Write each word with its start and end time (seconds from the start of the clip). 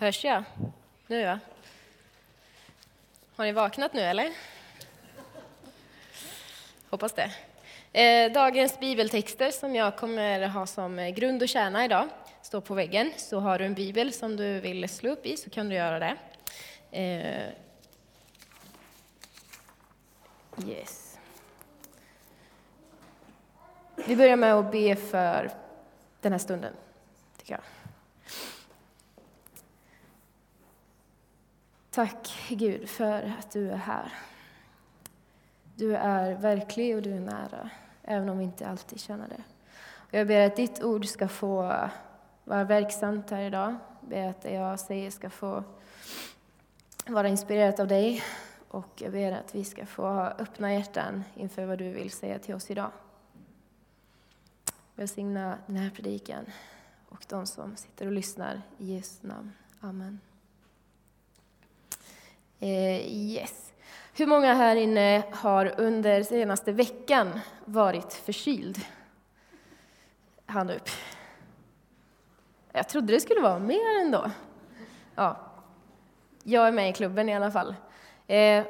Hörs 0.00 0.24
jag? 0.24 0.44
Nu 1.06 1.20
ja. 1.20 1.38
Har 3.36 3.44
ni 3.44 3.52
vaknat 3.52 3.92
nu 3.92 4.00
eller? 4.00 4.32
Hoppas 6.90 7.12
det. 7.12 7.30
Eh, 7.92 8.32
dagens 8.32 8.80
bibeltexter 8.80 9.50
som 9.50 9.74
jag 9.74 9.96
kommer 9.96 10.48
ha 10.48 10.66
som 10.66 11.12
grund 11.16 11.42
och 11.42 11.48
kärna 11.48 11.84
idag 11.84 12.08
står 12.42 12.60
på 12.60 12.74
väggen. 12.74 13.12
Så 13.16 13.40
har 13.40 13.58
du 13.58 13.64
en 13.64 13.74
bibel 13.74 14.12
som 14.12 14.36
du 14.36 14.60
vill 14.60 14.88
slå 14.88 15.10
upp 15.10 15.26
i 15.26 15.36
så 15.36 15.50
kan 15.50 15.68
du 15.68 15.74
göra 15.74 15.98
det. 15.98 16.16
Eh, 16.90 17.52
yes. 20.68 21.18
Vi 24.06 24.16
börjar 24.16 24.36
med 24.36 24.54
att 24.54 24.72
be 24.72 24.96
för 24.96 25.50
den 26.20 26.32
här 26.32 26.38
stunden, 26.38 26.72
tycker 27.38 27.52
jag. 27.52 27.77
Tack 31.98 32.48
Gud 32.48 32.88
för 32.88 33.34
att 33.38 33.50
du 33.50 33.70
är 33.70 33.76
här. 33.76 34.12
Du 35.76 35.96
är 35.96 36.34
verklig 36.34 36.96
och 36.96 37.02
du 37.02 37.12
är 37.12 37.20
nära, 37.20 37.70
även 38.02 38.28
om 38.28 38.38
vi 38.38 38.44
inte 38.44 38.68
alltid 38.68 39.00
känner 39.00 39.28
det. 39.28 39.42
Jag 40.18 40.26
ber 40.26 40.46
att 40.46 40.56
ditt 40.56 40.82
ord 40.82 41.06
ska 41.06 41.28
få 41.28 41.88
vara 42.44 42.64
verksamt 42.64 43.30
här 43.30 43.42
idag. 43.42 43.76
Jag 44.00 44.10
ber 44.10 44.28
att 44.28 44.42
det 44.42 44.52
jag 44.52 44.80
säger 44.80 45.10
ska 45.10 45.30
få 45.30 45.64
vara 47.06 47.28
inspirerat 47.28 47.80
av 47.80 47.88
dig. 47.88 48.22
Och 48.68 49.02
jag 49.02 49.12
ber 49.12 49.32
att 49.32 49.54
vi 49.54 49.64
ska 49.64 49.86
få 49.86 50.02
ha 50.02 50.28
öppna 50.28 50.74
hjärtan 50.74 51.24
inför 51.34 51.66
vad 51.66 51.78
du 51.78 51.90
vill 51.92 52.10
säga 52.10 52.38
till 52.38 52.54
oss 52.54 52.70
idag. 52.70 52.90
Välsigna 54.94 55.58
den 55.66 55.76
här 55.76 55.90
predikan 55.90 56.44
och 57.08 57.24
de 57.28 57.46
som 57.46 57.76
sitter 57.76 58.06
och 58.06 58.12
lyssnar. 58.12 58.62
I 58.78 58.94
Jesu 58.94 59.26
namn. 59.26 59.52
Amen. 59.80 60.20
Eh, 62.60 63.12
yes. 63.12 63.72
Hur 64.16 64.26
många 64.26 64.54
här 64.54 64.76
inne 64.76 65.22
har 65.32 65.74
under 65.80 66.22
senaste 66.22 66.72
veckan 66.72 67.40
varit 67.64 68.12
förkyld? 68.12 68.78
Hand 70.46 70.70
upp. 70.70 70.88
Jag 72.72 72.88
trodde 72.88 73.12
det 73.12 73.20
skulle 73.20 73.40
vara 73.40 73.58
mer 73.58 74.00
ändå. 74.00 74.30
Ja. 75.14 75.36
Jag 76.42 76.68
är 76.68 76.72
med 76.72 76.90
i 76.90 76.92
klubben 76.92 77.28
i 77.28 77.34
alla 77.34 77.50
fall. 77.50 77.74
Eh, 78.26 78.64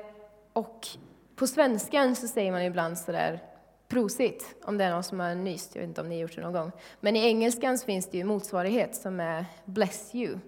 och 0.52 0.88
på 1.36 1.46
svenskan 1.46 2.16
så 2.16 2.28
säger 2.28 2.52
man 2.52 2.62
ibland 2.62 2.98
sådär 2.98 3.40
prosit, 3.88 4.56
om 4.64 4.78
det 4.78 4.84
är 4.84 4.90
någon 4.90 5.02
som 5.02 5.20
har 5.20 5.34
nyst. 5.34 5.74
Jag 5.74 5.80
vet 5.80 5.88
inte 5.88 6.00
om 6.00 6.08
ni 6.08 6.14
har 6.14 6.22
gjort 6.22 6.36
det 6.36 6.42
någon 6.42 6.52
gång. 6.52 6.72
Men 7.00 7.16
i 7.16 7.26
engelskan 7.26 7.78
finns 7.78 8.10
det 8.10 8.18
ju 8.18 8.24
motsvarighet 8.24 8.96
som 8.96 9.20
är 9.20 9.44
bless 9.64 10.14
you, 10.14 10.38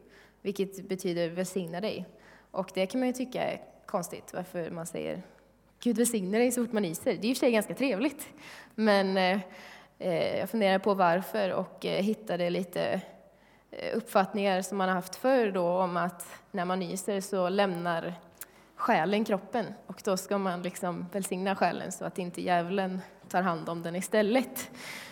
vilket 0.42 0.88
betyder 0.88 1.28
välsigna 1.28 1.80
dig. 1.80 2.06
Och 2.50 2.70
det 2.74 2.86
kan 2.86 3.00
man 3.00 3.08
ju 3.08 3.12
tycka 3.12 3.42
är 3.42 3.60
konstigt, 3.86 4.30
varför 4.34 4.70
man 4.70 4.86
säger 4.86 5.22
Gud 5.82 5.96
välsigne 5.96 6.38
dig 6.38 6.52
så 6.52 6.64
fort 6.64 6.72
man 6.72 6.82
nyser. 6.82 7.16
Det 7.20 7.26
är 7.26 7.30
i 7.30 7.32
och 7.32 7.36
för 7.36 7.40
sig 7.40 7.52
ganska 7.52 7.74
trevligt. 7.74 8.28
Men 8.74 9.16
eh, 9.16 10.38
jag 10.38 10.50
funderar 10.50 10.78
på 10.78 10.94
varför 10.94 11.52
och 11.52 11.86
eh, 11.86 12.02
hittade 12.02 12.50
lite 12.50 13.00
eh, 13.70 13.96
uppfattningar 13.96 14.62
som 14.62 14.78
man 14.78 14.88
har 14.88 14.94
haft 14.94 15.16
förr 15.16 15.50
då 15.50 15.68
om 15.68 15.96
att 15.96 16.26
när 16.50 16.64
man 16.64 16.78
nyser 16.78 17.20
så 17.20 17.48
lämnar 17.48 18.14
själen 18.76 19.24
kroppen 19.24 19.66
och 19.86 20.00
då 20.04 20.16
ska 20.16 20.38
man 20.38 20.62
liksom 20.62 21.06
välsigna 21.12 21.56
själen 21.56 21.92
så 21.92 22.04
att 22.04 22.18
inte 22.18 22.42
djävulen 22.42 23.00
tar 23.28 23.42
hand 23.42 23.68
om 23.68 23.82
den 23.82 23.96
istället. 23.96 24.70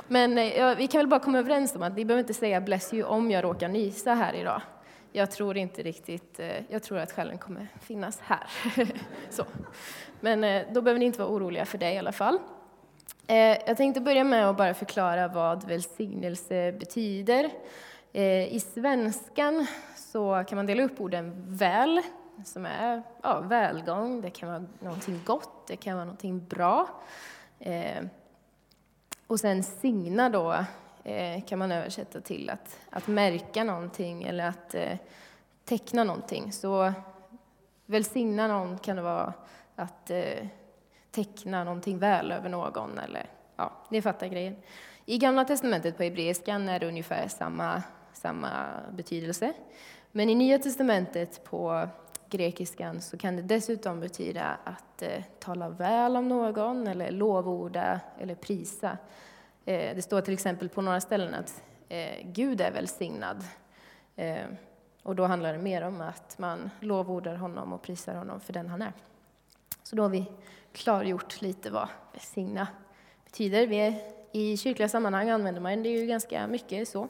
Men 0.09 0.39
eh, 0.39 0.59
ja, 0.59 0.75
vi 0.75 0.87
kan 0.87 0.99
väl 0.99 1.09
bara 1.09 1.21
komma 1.21 1.39
överens 1.39 1.75
om 1.75 1.83
att 1.83 1.97
ni 1.97 2.05
behöver 2.05 2.23
inte 2.23 2.35
säga 2.35 2.61
bless 2.61 2.95
you 2.95 3.09
om 3.09 3.31
jag 3.31 3.45
råkar 3.45 3.69
nysa 3.69 4.15
här 4.15 4.35
idag 4.35 4.63
jag 5.19 5.31
tror 5.31 5.57
inte 5.57 5.83
riktigt, 5.83 6.41
eh, 6.41 6.63
jag 6.69 6.83
tror 6.83 6.99
att 6.99 7.13
själen 7.13 7.39
kommer 7.39 7.69
finnas 7.81 8.21
här. 8.21 8.51
Så. 9.31 9.45
Men 10.21 10.45
eh, 10.45 10.67
då 10.73 10.83
behöver 10.83 10.99
ni 10.99 11.05
inte 11.05 11.19
vara 11.19 11.31
oroliga 11.31 11.65
för 11.65 11.79
det 11.79 11.93
i 11.93 11.99
alla 11.99 12.13
fall. 12.13 12.39
Eh, 13.27 13.37
jag 13.37 13.77
tänkte 13.77 14.01
börja 14.01 14.25
med 14.25 14.51
att 14.51 14.57
bara 14.57 14.75
förklara 14.75 15.29
vad 15.29 15.65
välsignelse 15.65 16.73
betyder. 16.73 17.51
I 18.51 18.61
svenskan 18.61 19.67
så 19.97 20.45
kan 20.49 20.57
man 20.57 20.67
dela 20.67 20.83
upp 20.83 21.01
orden 21.01 21.45
väl, 21.49 22.01
som 22.45 22.67
är 22.67 23.03
ja, 23.23 23.41
välgång, 23.41 24.21
det 24.21 24.31
kan 24.31 24.49
vara 24.49 24.65
någonting 24.81 25.21
gott, 25.25 25.67
det 25.67 25.77
kan 25.77 25.95
vara 25.95 26.05
någonting 26.05 26.47
bra. 26.47 26.89
Och 29.27 29.41
sen 29.41 29.63
signa 29.63 30.29
då, 30.29 30.65
Eh, 31.05 31.43
kan 31.45 31.59
man 31.59 31.73
översätta 31.73 32.21
till 32.21 32.51
att, 32.51 32.79
att 32.91 33.07
märka 33.07 33.65
någonting 33.65 34.23
eller 34.23 34.49
att 34.49 34.75
eh, 34.75 34.97
teckna 35.65 36.05
någonting. 36.05 36.53
Så 36.53 36.93
välsigna 37.87 38.49
någon 38.49 38.79
kan 38.79 38.97
det 38.97 39.03
vara 39.03 39.33
att 39.77 40.11
eh, 40.11 40.47
teckna 41.11 41.65
någonting 41.65 41.99
väl 41.99 42.33
över 42.33 42.49
någon. 42.49 42.99
Eller, 42.99 43.27
ja, 43.57 43.73
ni 43.89 44.03
fattar 44.03 44.27
grejen. 44.27 44.57
I 45.05 45.19
Gamla 45.19 45.45
testamentet 45.45 45.97
på 45.97 46.03
hebreiskan 46.03 46.69
är 46.69 46.81
det 46.81 46.89
ungefär 46.89 47.29
samma, 47.29 47.83
samma 48.13 48.51
betydelse. 48.91 49.53
Men 50.13 50.31
i 50.31 50.35
Nya 50.35 50.59
testamentet 50.59 51.45
på 51.45 51.89
grekiskan 52.31 53.01
så 53.01 53.17
kan 53.17 53.37
det 53.37 53.43
dessutom 53.43 54.01
betyda 54.01 54.59
att 54.65 55.03
eh, 55.03 55.23
tala 55.39 55.69
väl 55.69 56.17
om 56.17 56.29
någon 56.29 56.87
eller 56.87 57.11
lovorda 57.11 58.01
eller 58.19 58.35
prisa. 58.35 58.99
Eh, 59.69 59.95
det 59.95 60.03
står 60.03 60.21
till 60.21 60.35
exempel 60.35 60.69
på 60.69 60.83
några 60.83 61.01
ställen 61.01 61.35
att 61.35 61.63
eh, 61.89 62.17
Gud 62.25 62.61
är 62.61 62.71
välsignad. 62.71 63.45
Eh, 64.17 64.47
och 65.03 65.17
då 65.17 65.25
handlar 65.25 65.53
det 65.53 65.59
mer 65.59 65.83
om 65.83 66.01
att 66.01 66.39
man 66.39 66.71
lovordar 66.81 67.35
honom 67.35 67.73
och 67.73 67.83
prisar 67.83 68.15
honom 68.15 68.41
för 68.41 68.53
den 68.53 68.69
han 68.69 68.83
är. 68.83 68.93
Så 69.83 69.97
då 69.97 70.03
har 70.03 70.11
vi 70.11 70.25
klargjort 70.73 71.43
lite 71.43 71.71
vad 71.71 71.89
välsigna 72.13 72.69
betyder. 73.25 73.67
Vi 73.67 73.77
är, 73.77 73.95
I 74.33 74.57
kyrkliga 74.57 74.89
sammanhang 74.89 75.31
använder 75.31 75.61
man 75.61 75.83
det 75.83 75.89
ju 75.89 76.07
ganska 76.07 76.47
mycket 76.47 76.89
så. 76.89 77.09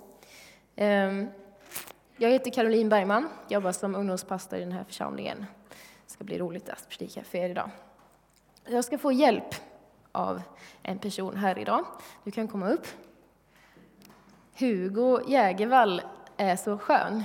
Ehm, 0.77 1.29
jag 2.17 2.31
heter 2.31 2.51
Caroline 2.51 2.89
Bergman, 2.89 3.29
jobbar 3.49 3.73
som 3.73 3.95
ungdomspastor 3.95 4.59
i 4.59 4.63
den 4.63 4.73
här 4.73 4.85
församlingen. 4.85 5.47
Det 6.07 6.13
ska 6.13 6.25
bli 6.25 6.39
roligt 6.39 6.69
att 6.69 6.89
predika 6.89 7.23
för 7.23 7.39
er 7.39 7.51
idag. 7.51 7.71
Jag 8.67 8.85
ska 8.85 8.99
få 8.99 9.13
hjälp 9.13 9.55
av 10.19 10.43
en 10.83 10.99
person 10.99 11.37
här 11.37 11.59
idag. 11.59 11.85
Du 12.25 12.31
kan 12.31 12.49
komma 12.49 12.69
upp. 12.69 12.87
Hugo 14.59 15.21
Jägervall 15.29 16.03
är 16.37 16.57
så 16.57 16.79
skön. 16.79 17.25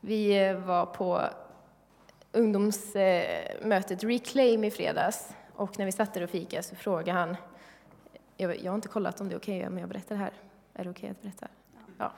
Vi 0.00 0.52
var 0.52 0.86
på 0.86 1.22
ungdomsmötet 2.32 4.04
Reclaim 4.04 4.64
i 4.64 4.70
fredags 4.70 5.28
och 5.52 5.78
när 5.78 5.86
vi 5.86 5.92
satt 5.92 6.14
där 6.14 6.22
och 6.22 6.30
fika 6.30 6.62
så 6.62 6.76
frågade 6.76 7.18
han, 7.18 7.36
jag, 8.36 8.48
har 8.48 8.74
inte 8.74 8.88
kollat 8.88 9.20
om 9.20 9.28
det 9.28 9.34
är 9.34 9.38
okej 9.38 9.58
okay, 9.58 9.68
om 9.68 9.78
jag 9.78 9.88
berättar 9.88 10.14
det 10.14 10.20
här. 10.20 10.32
Är 10.74 10.84
det 10.84 10.90
okej 10.90 11.10
okay 11.10 11.10
att 11.10 11.22
berätta? 11.22 11.48
Ja. 11.98 12.12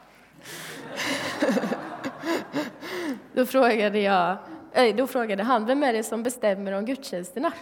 då 3.35 3.47
frågade 3.47 3.99
jag, 3.99 4.37
eh, 4.73 4.97
då 4.97 5.07
frågade 5.07 5.43
han, 5.43 5.67
vem 5.67 5.83
är 5.83 5.93
det 5.93 6.03
som 6.03 6.23
bestämmer 6.23 6.73
om 6.73 6.85
gudstjänsterna? 6.85 7.53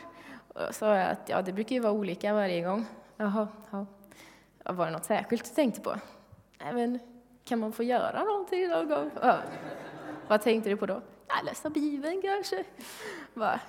Sa 0.71 0.97
jag 0.97 1.11
att 1.11 1.29
ja, 1.29 1.43
det 1.43 1.53
brukar 1.53 1.77
ju 1.77 1.81
vara 1.81 1.93
olika 1.93 2.35
varje 2.35 2.63
gång. 2.63 2.87
Jaha, 3.17 3.49
ja. 3.71 3.87
Var 4.65 4.87
det 4.87 4.93
något 4.93 5.05
särskilt 5.05 5.45
du 5.45 5.51
tänkte 5.55 5.81
på? 5.81 5.95
Nej, 6.65 6.73
men 6.73 6.99
kan 7.45 7.59
man 7.59 7.73
få 7.73 7.83
göra 7.83 8.25
någonting 8.25 8.69
någon 8.69 8.89
gång? 8.89 9.11
Ja. 9.23 9.39
Vad 10.29 10.43
tänkte 10.43 10.71
du 10.71 10.77
på 10.77 10.87
då? 10.87 11.01
Ja, 11.29 11.35
läsa 11.45 11.71
Bibeln 11.71 12.23
kanske. 12.23 12.65
Va? 13.35 13.61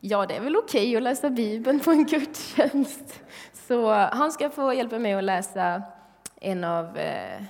Ja, 0.00 0.26
det 0.26 0.36
är 0.36 0.40
väl 0.40 0.56
okej 0.56 0.82
okay 0.82 0.96
att 0.96 1.02
läsa 1.02 1.30
Bibeln 1.30 1.80
på 1.80 1.90
en 1.90 2.06
gudstjänst. 2.06 3.20
Så 3.52 3.92
han 3.92 4.32
ska 4.32 4.50
få 4.50 4.72
hjälpa 4.74 4.98
mig 4.98 5.12
att 5.12 5.24
läsa 5.24 5.82
en 6.40 6.64
av 6.64 6.98
eh, 6.98 7.42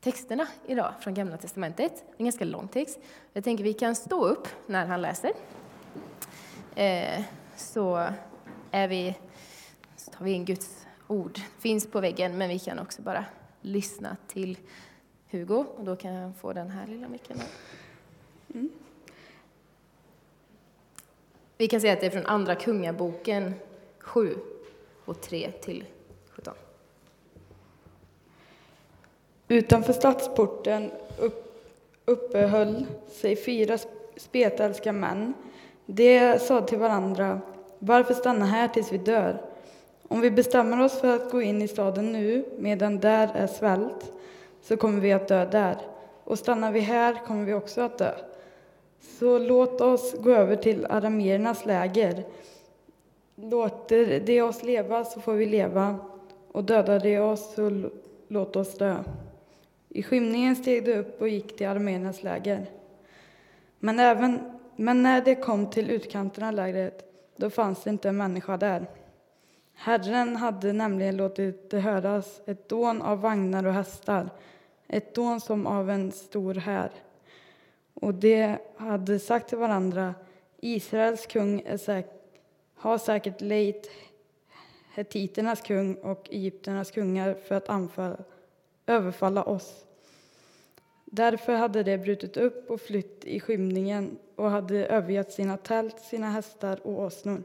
texterna 0.00 0.46
idag 0.66 0.92
från 1.00 1.14
Gamla 1.14 1.36
Testamentet. 1.36 2.04
En 2.16 2.26
ganska 2.26 2.44
lång 2.44 2.68
text. 2.68 2.98
Jag 3.32 3.44
tänker 3.44 3.64
vi 3.64 3.72
kan 3.72 3.94
stå 3.94 4.24
upp 4.24 4.48
när 4.66 4.86
han 4.86 5.02
läser. 5.02 5.32
Eh, 6.74 7.22
så, 7.56 8.08
är 8.70 8.88
vi, 8.88 9.14
så 9.96 10.10
tar 10.10 10.24
vi 10.24 10.32
in 10.32 10.44
Guds 10.44 10.86
ord. 11.06 11.40
finns 11.58 11.86
på 11.86 12.00
väggen, 12.00 12.38
men 12.38 12.48
vi 12.48 12.58
kan 12.58 12.78
också 12.78 13.02
bara 13.02 13.24
lyssna 13.60 14.16
till 14.26 14.58
Hugo. 15.30 15.64
Och 15.76 15.84
då 15.84 15.96
kan 15.96 16.14
han 16.14 16.34
få 16.34 16.52
den 16.52 16.70
här 16.70 16.86
lilla 16.86 17.08
micken. 17.08 17.40
Mm. 18.54 18.70
Vi 21.58 21.68
kan 21.68 21.80
säga 21.80 21.92
att 21.92 22.00
det 22.00 22.06
är 22.06 22.10
från 22.10 22.26
Andra 22.26 22.54
Kungaboken 22.54 23.54
7 23.98 24.36
och 25.04 25.20
3 25.20 25.50
till 25.50 25.84
17. 26.30 26.54
Utanför 29.48 29.92
stadsporten 29.92 30.90
uppehöll 32.04 32.86
sig 33.08 33.36
fyra 33.36 33.78
spetälska 34.16 34.92
män 34.92 35.34
de 35.86 36.38
sa 36.38 36.60
till 36.60 36.78
varandra, 36.78 37.40
varför 37.78 38.14
stanna 38.14 38.44
här 38.44 38.68
tills 38.68 38.92
vi 38.92 38.98
dör? 38.98 39.42
Om 40.08 40.20
vi 40.20 40.30
bestämmer 40.30 40.84
oss 40.84 41.00
för 41.00 41.16
att 41.16 41.30
gå 41.30 41.42
in 41.42 41.62
i 41.62 41.68
staden 41.68 42.12
nu, 42.12 42.44
medan 42.58 43.00
där 43.00 43.30
är 43.34 43.46
svält, 43.46 44.12
så 44.62 44.76
kommer 44.76 45.00
vi 45.00 45.12
att 45.12 45.28
dö 45.28 45.46
där. 45.50 45.76
Och 46.24 46.38
stannar 46.38 46.72
vi 46.72 46.80
här 46.80 47.14
kommer 47.26 47.44
vi 47.44 47.54
också 47.54 47.80
att 47.80 47.98
dö. 47.98 48.12
Så 49.18 49.38
låt 49.38 49.80
oss 49.80 50.14
gå 50.18 50.30
över 50.30 50.56
till 50.56 50.86
arameernas 50.86 51.66
läger. 51.66 52.24
Låter 53.34 54.20
de 54.20 54.42
oss 54.42 54.62
leva 54.62 55.04
så 55.04 55.20
får 55.20 55.32
vi 55.32 55.46
leva, 55.46 55.96
och 56.52 56.64
dödar 56.64 57.00
de 57.00 57.18
oss 57.18 57.54
så 57.54 57.90
låt 58.28 58.56
oss 58.56 58.78
dö. 58.78 58.96
I 59.88 60.02
skymningen 60.02 60.56
steg 60.56 60.84
de 60.84 60.94
upp 60.94 61.20
och 61.20 61.28
gick 61.28 61.56
till 61.56 61.66
arameernas 61.66 62.22
läger. 62.22 62.66
Men, 63.78 64.00
även, 64.00 64.55
men 64.76 65.02
när 65.02 65.20
de 65.20 65.34
kom 65.34 65.70
till 65.70 65.90
utkanten 65.90 66.44
av 66.44 66.52
lägret, 66.52 67.04
då 67.36 67.50
fanns 67.50 67.84
det 67.84 67.90
inte 67.90 68.08
en 68.08 68.16
människa 68.16 68.56
där. 68.56 68.86
Herren 69.74 70.36
hade 70.36 70.72
nämligen 70.72 71.16
låtit 71.16 71.70
det 71.70 71.80
höras 71.80 72.40
ett 72.46 72.68
dån 72.68 73.02
av 73.02 73.20
vagnar 73.20 73.66
och 73.66 73.72
hästar, 73.72 74.30
ett 74.88 75.14
dån 75.14 75.40
som 75.40 75.66
av 75.66 75.90
en 75.90 76.12
stor 76.12 76.54
här. 76.54 76.90
Och 77.94 78.14
de 78.14 78.56
hade 78.76 79.18
sagt 79.18 79.48
till 79.48 79.58
varandra, 79.58 80.14
Israels 80.60 81.26
kung 81.26 81.62
är 81.66 81.76
säk 81.76 82.06
har 82.74 82.98
säkert 82.98 83.40
lejt 83.40 83.90
hetiternas 84.94 85.60
kung 85.60 85.94
och 85.94 86.28
egyptiernas 86.30 86.90
kungar 86.90 87.34
för 87.34 87.54
att 87.54 87.68
anfalla, 87.68 88.16
överfalla 88.86 89.42
oss. 89.42 89.85
Därför 91.16 91.54
hade 91.54 91.82
de 91.82 91.98
brutit 91.98 92.36
upp 92.36 92.70
och 92.70 92.80
flytt 92.80 93.24
i 93.24 93.40
skymningen 93.40 94.18
och 94.34 94.50
hade 94.50 94.86
övergett 94.86 95.32
sina 95.32 95.56
tält, 95.56 96.00
sina 96.00 96.30
hästar 96.30 96.86
och 96.86 97.02
åsnor. 97.02 97.42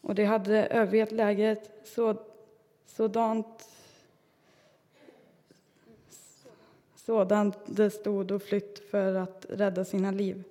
Och 0.00 0.14
de 0.14 0.24
hade 0.24 0.66
övergett 0.66 1.12
lägret 1.12 1.70
så, 1.84 2.16
sådant, 2.86 3.68
sådant 6.96 7.56
de 7.66 7.90
stod 7.90 8.30
och 8.30 8.42
flytt 8.42 8.90
för 8.90 9.14
att 9.14 9.46
rädda 9.48 9.84
sina 9.84 10.10
liv. 10.10 10.44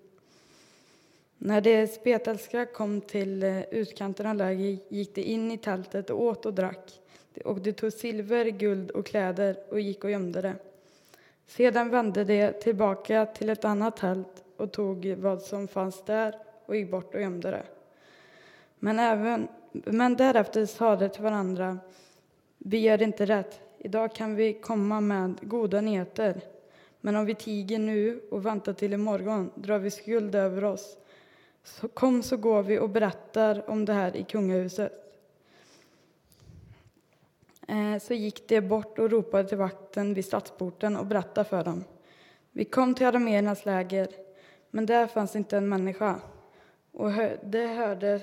När 1.37 1.61
de 1.61 1.87
spetälska 1.87 2.65
kom 2.65 3.01
till 3.01 3.43
eh, 3.43 3.61
utkanten 3.61 4.25
av 4.25 4.35
lägret 4.35 4.91
gick 4.91 5.15
de 5.15 5.21
in 5.21 5.51
i 5.51 5.57
tältet 5.57 6.09
och 6.09 6.21
åt 6.21 6.45
och 6.45 6.53
drack. 6.53 7.01
Och 7.45 7.61
de 7.61 7.73
tog 7.73 7.93
silver, 7.93 8.45
guld 8.45 8.91
och 8.91 9.05
kläder 9.05 9.57
och 9.69 9.79
gick 9.79 10.03
och 10.03 10.11
gömde 10.11 10.41
det. 10.41 10.55
Sedan 11.49 11.89
vände 11.89 12.23
de 12.23 12.53
tillbaka 12.53 13.25
till 13.25 13.49
ett 13.49 13.65
annat 13.65 13.97
tält 13.97 14.43
och 14.57 14.71
tog 14.71 15.15
vad 15.17 15.41
som 15.41 15.67
fanns 15.67 16.05
där 16.05 16.35
och 16.65 16.75
gick 16.75 16.91
bort 16.91 17.15
och 17.15 17.21
gömde 17.21 17.51
det. 17.51 17.63
Men, 18.79 18.99
även, 18.99 19.47
men 19.71 20.15
därefter 20.15 20.65
sa 20.65 20.95
de 20.95 21.09
till 21.09 21.23
varandra, 21.23 21.77
vi 22.57 22.79
gör 22.79 23.01
inte 23.01 23.25
rätt. 23.25 23.61
Idag 23.77 24.15
kan 24.15 24.35
vi 24.35 24.53
komma 24.53 25.01
med 25.01 25.37
goda 25.41 25.81
nyheter. 25.81 26.41
Men 27.01 27.15
om 27.15 27.25
vi 27.25 27.35
tiger 27.35 27.79
nu 27.79 28.21
och 28.31 28.45
väntar 28.45 28.73
till 28.73 28.93
imorgon 28.93 29.51
drar 29.55 29.79
vi 29.79 29.91
skuld 29.91 30.35
över 30.35 30.63
oss. 30.63 30.97
Så 31.63 31.87
kom 31.87 32.23
så 32.23 32.37
går 32.37 32.63
vi 32.63 32.79
och 32.79 32.89
berättar 32.89 33.69
om 33.69 33.85
det 33.85 33.93
här 33.93 34.15
i 34.15 34.23
kungahuset. 34.23 35.08
Eh, 37.69 37.99
så 37.99 38.13
gick 38.13 38.47
de 38.47 38.61
bort 38.61 38.99
och 38.99 39.11
ropade 39.11 39.49
till 39.49 39.57
vakten 39.57 40.13
vid 40.13 40.25
stadsporten 40.25 40.97
och 40.97 41.05
berättade 41.05 41.49
för 41.49 41.63
dem. 41.63 41.83
Vi 42.51 42.65
kom 42.65 42.95
till 42.95 43.05
arameernas 43.07 43.65
läger, 43.65 44.07
men 44.71 44.85
där 44.85 45.07
fanns 45.07 45.35
inte 45.35 45.57
en 45.57 45.69
människa. 45.69 46.19
Och 46.91 47.11
det 47.43 47.67
hörde, 47.67 48.21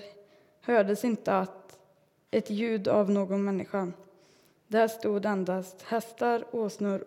hördes 0.60 1.04
inte 1.04 1.38
att 1.38 1.78
ett 2.30 2.50
ljud 2.50 2.88
av 2.88 3.10
någon 3.10 3.44
människa. 3.44 3.92
Där 4.66 4.88
stod 4.88 5.26
endast 5.26 5.82
hästar, 5.82 6.44
åsnor 6.50 7.04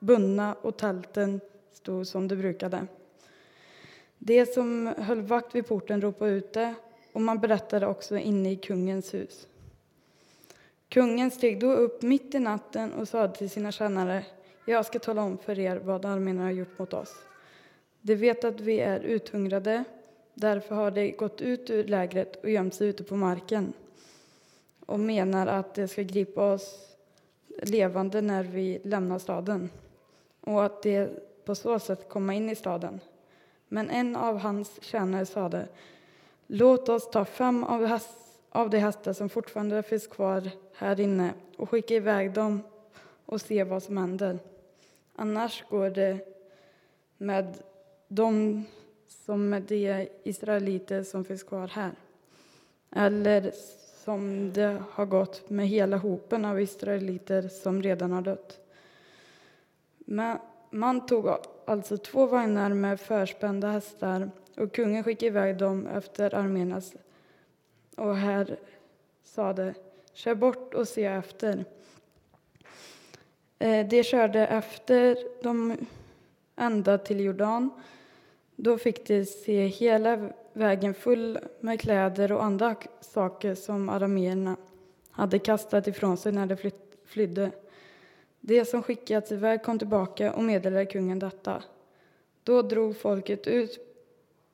bundna 0.00 0.54
och 0.54 0.76
tälten 0.76 1.40
stod 1.72 2.06
som 2.06 2.28
de 2.28 2.36
brukade. 2.36 2.86
De 4.18 4.46
som 4.46 4.94
höll 4.98 5.20
vakt 5.20 5.54
vid 5.54 5.66
porten 5.66 6.00
ropade 6.00 6.30
ut 6.30 6.52
det 6.52 6.74
och 7.12 7.20
man 7.20 7.38
berättade 7.38 7.86
också 7.86 8.18
inne 8.18 8.52
i 8.52 8.56
kungens 8.56 9.14
hus. 9.14 9.46
Kungen 10.92 11.30
steg 11.30 11.60
då 11.60 11.72
upp 11.72 12.02
mitt 12.02 12.34
i 12.34 12.38
natten 12.38 12.92
och 12.92 13.08
sade 13.08 13.34
till 13.34 13.50
sina 13.50 13.72
tjänare 13.72 14.24
jag 14.64 14.86
ska 14.86 14.98
tala 14.98 15.22
om 15.22 15.38
för 15.38 15.58
er 15.58 15.76
vad 15.76 16.04
arméerna 16.04 16.42
har 16.42 16.50
gjort 16.50 16.78
mot 16.78 16.92
oss. 16.92 17.14
De 18.00 18.14
vet 18.14 18.44
att 18.44 18.60
vi 18.60 18.80
är 18.80 19.00
uthungrade, 19.00 19.84
därför 20.34 20.74
har 20.74 20.90
de 20.90 21.10
gått 21.10 21.40
ut 21.40 21.70
ur 21.70 21.84
lägret 21.84 22.44
och 22.44 22.50
gömt 22.50 22.74
sig 22.74 22.88
ute 22.88 23.04
på 23.04 23.16
marken 23.16 23.72
och 24.86 25.00
menar 25.00 25.46
att 25.46 25.74
de 25.74 25.88
ska 25.88 26.02
gripa 26.02 26.52
oss 26.52 26.96
levande 27.62 28.20
när 28.20 28.44
vi 28.44 28.80
lämnar 28.84 29.18
staden 29.18 29.70
och 30.40 30.64
att 30.64 30.82
de 30.82 31.08
på 31.44 31.54
så 31.54 31.78
sätt 31.78 32.08
komma 32.08 32.34
in 32.34 32.50
i 32.50 32.54
staden. 32.54 33.00
Men 33.68 33.90
en 33.90 34.16
av 34.16 34.38
hans 34.38 34.82
tjänare 34.82 35.26
sade 35.26 35.68
Låt 36.46 36.88
oss 36.88 37.10
ta 37.10 37.24
fem 37.24 37.64
av 37.64 37.86
häst 37.86 38.18
av 38.52 38.70
de 38.70 38.78
hästar 38.78 39.12
som 39.12 39.28
fortfarande 39.28 39.82
finns 39.82 40.06
kvar 40.06 40.50
här 40.74 41.00
inne 41.00 41.34
och 41.56 41.70
skicka 41.70 41.94
iväg 41.94 42.32
dem 42.32 42.62
och 43.26 43.40
se 43.40 43.64
vad 43.64 43.82
som 43.82 43.96
händer. 43.96 44.38
Annars 45.16 45.64
går 45.68 45.90
det 45.90 46.18
med 47.18 47.58
dem 48.08 48.64
som 49.08 49.48
med 49.48 49.62
de 49.62 50.08
israeliter 50.22 51.02
som 51.02 51.24
finns 51.24 51.42
kvar 51.42 51.66
här. 51.66 51.92
Eller 52.90 53.52
som 54.04 54.52
det 54.52 54.82
har 54.90 55.06
gått 55.06 55.50
med 55.50 55.68
hela 55.68 55.96
hopen 55.96 56.44
av 56.44 56.60
israeliter 56.60 57.48
som 57.48 57.82
redan 57.82 58.12
har 58.12 58.22
dött. 58.22 58.60
Men 59.98 60.38
man 60.70 61.06
tog 61.06 61.26
alltså 61.64 61.96
två 61.96 62.26
vagnar 62.26 62.70
med 62.70 63.00
förspända 63.00 63.68
hästar 63.68 64.30
och 64.56 64.72
kungen 64.72 65.04
skickade 65.04 65.26
iväg 65.26 65.56
dem 65.56 65.86
efter 65.86 66.34
arméernas 66.34 66.94
och 67.96 68.16
här 68.16 68.58
sade 69.24 69.74
kör 70.12 70.34
bort 70.34 70.74
och 70.74 70.88
se 70.88 71.04
efter. 71.04 71.64
Eh, 73.58 73.88
de 73.88 74.02
körde 74.02 74.46
efter 74.46 75.18
dem 75.42 75.76
ända 76.56 76.98
till 76.98 77.20
Jordan. 77.20 77.70
Då 78.56 78.78
fick 78.78 79.06
de 79.06 79.24
se 79.24 79.66
hela 79.66 80.30
vägen 80.52 80.94
full 80.94 81.38
med 81.60 81.80
kläder 81.80 82.32
och 82.32 82.44
andra 82.44 82.76
saker 83.00 83.54
som 83.54 83.88
arameerna 83.88 84.56
hade 85.10 85.38
kastat 85.38 85.86
ifrån 85.86 86.16
sig 86.16 86.32
när 86.32 86.46
de 86.46 86.70
flydde. 87.06 87.50
De 88.40 88.64
som 88.64 88.82
skickats 88.82 89.32
iväg 89.32 89.62
kom 89.62 89.78
tillbaka 89.78 90.32
och 90.32 90.44
meddelade 90.44 90.86
kungen 90.86 91.18
detta. 91.18 91.62
Då 92.42 92.62
drog 92.62 92.96
folket 92.96 93.46
ut 93.46 93.78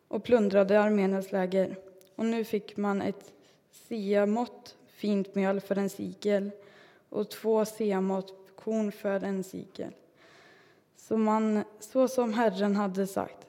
och 0.08 0.24
plundrade 0.24 0.80
arméernas 0.80 1.32
läger 1.32 1.76
och 2.18 2.24
nu 2.24 2.44
fick 2.44 2.76
man 2.76 3.02
ett 3.02 3.32
siamått 3.70 4.76
fint 4.86 5.34
mjöl 5.34 5.60
för 5.60 5.78
en 5.78 5.90
sikel 5.90 6.50
och 7.08 7.30
två 7.30 7.64
siamått 7.64 8.34
korn 8.56 8.92
för 8.92 9.24
en 9.24 9.44
sikel. 9.44 9.92
Så, 10.96 11.16
man, 11.16 11.64
så 11.80 12.08
som 12.08 12.34
Herren 12.34 12.76
hade 12.76 13.06
sagt. 13.06 13.46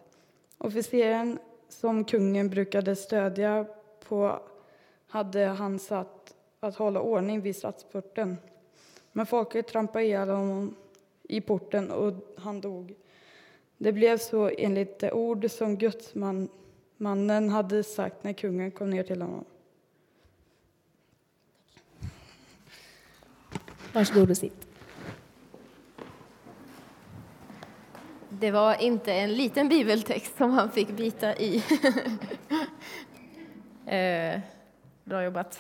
Officeren 0.57 1.39
som 1.69 2.05
kungen 2.05 2.49
brukade 2.49 2.95
stödja 2.95 3.65
på 4.07 4.39
hade 5.07 5.45
han 5.45 5.79
satt 5.79 6.35
att 6.59 6.75
hålla 6.75 7.01
ordning 7.01 7.41
vid 7.41 7.55
stadsporten. 7.55 8.38
Men 9.11 9.25
folket 9.25 9.67
trampade 9.67 10.05
ihjäl 10.05 10.29
honom 10.29 10.75
i 11.23 11.41
porten 11.41 11.91
och 11.91 12.13
han 12.38 12.61
dog. 12.61 12.95
Det 13.77 13.91
blev 13.91 14.17
så 14.17 14.49
enligt 14.57 14.99
det 14.99 15.11
ord 15.11 15.51
som 15.51 15.77
Guds 15.77 16.15
man 16.15 16.49
gudsmannen 16.99 17.49
hade 17.49 17.83
sagt 17.83 18.23
när 18.23 18.33
kungen 18.33 18.71
kom 18.71 18.89
ner 18.89 19.03
till 19.03 19.21
honom. 19.21 19.45
Varsågod 23.93 24.29
och 24.29 24.37
sitt. 24.37 24.67
Det 28.29 28.51
var 28.51 28.81
inte 28.81 29.13
en 29.13 29.33
liten 29.33 29.69
bibeltext 29.69 30.37
som 30.37 30.51
han 30.51 30.71
fick 30.71 30.89
bita 30.89 31.35
i. 31.35 31.63
eh, 33.85 34.39
bra 35.03 35.23
jobbat. 35.23 35.59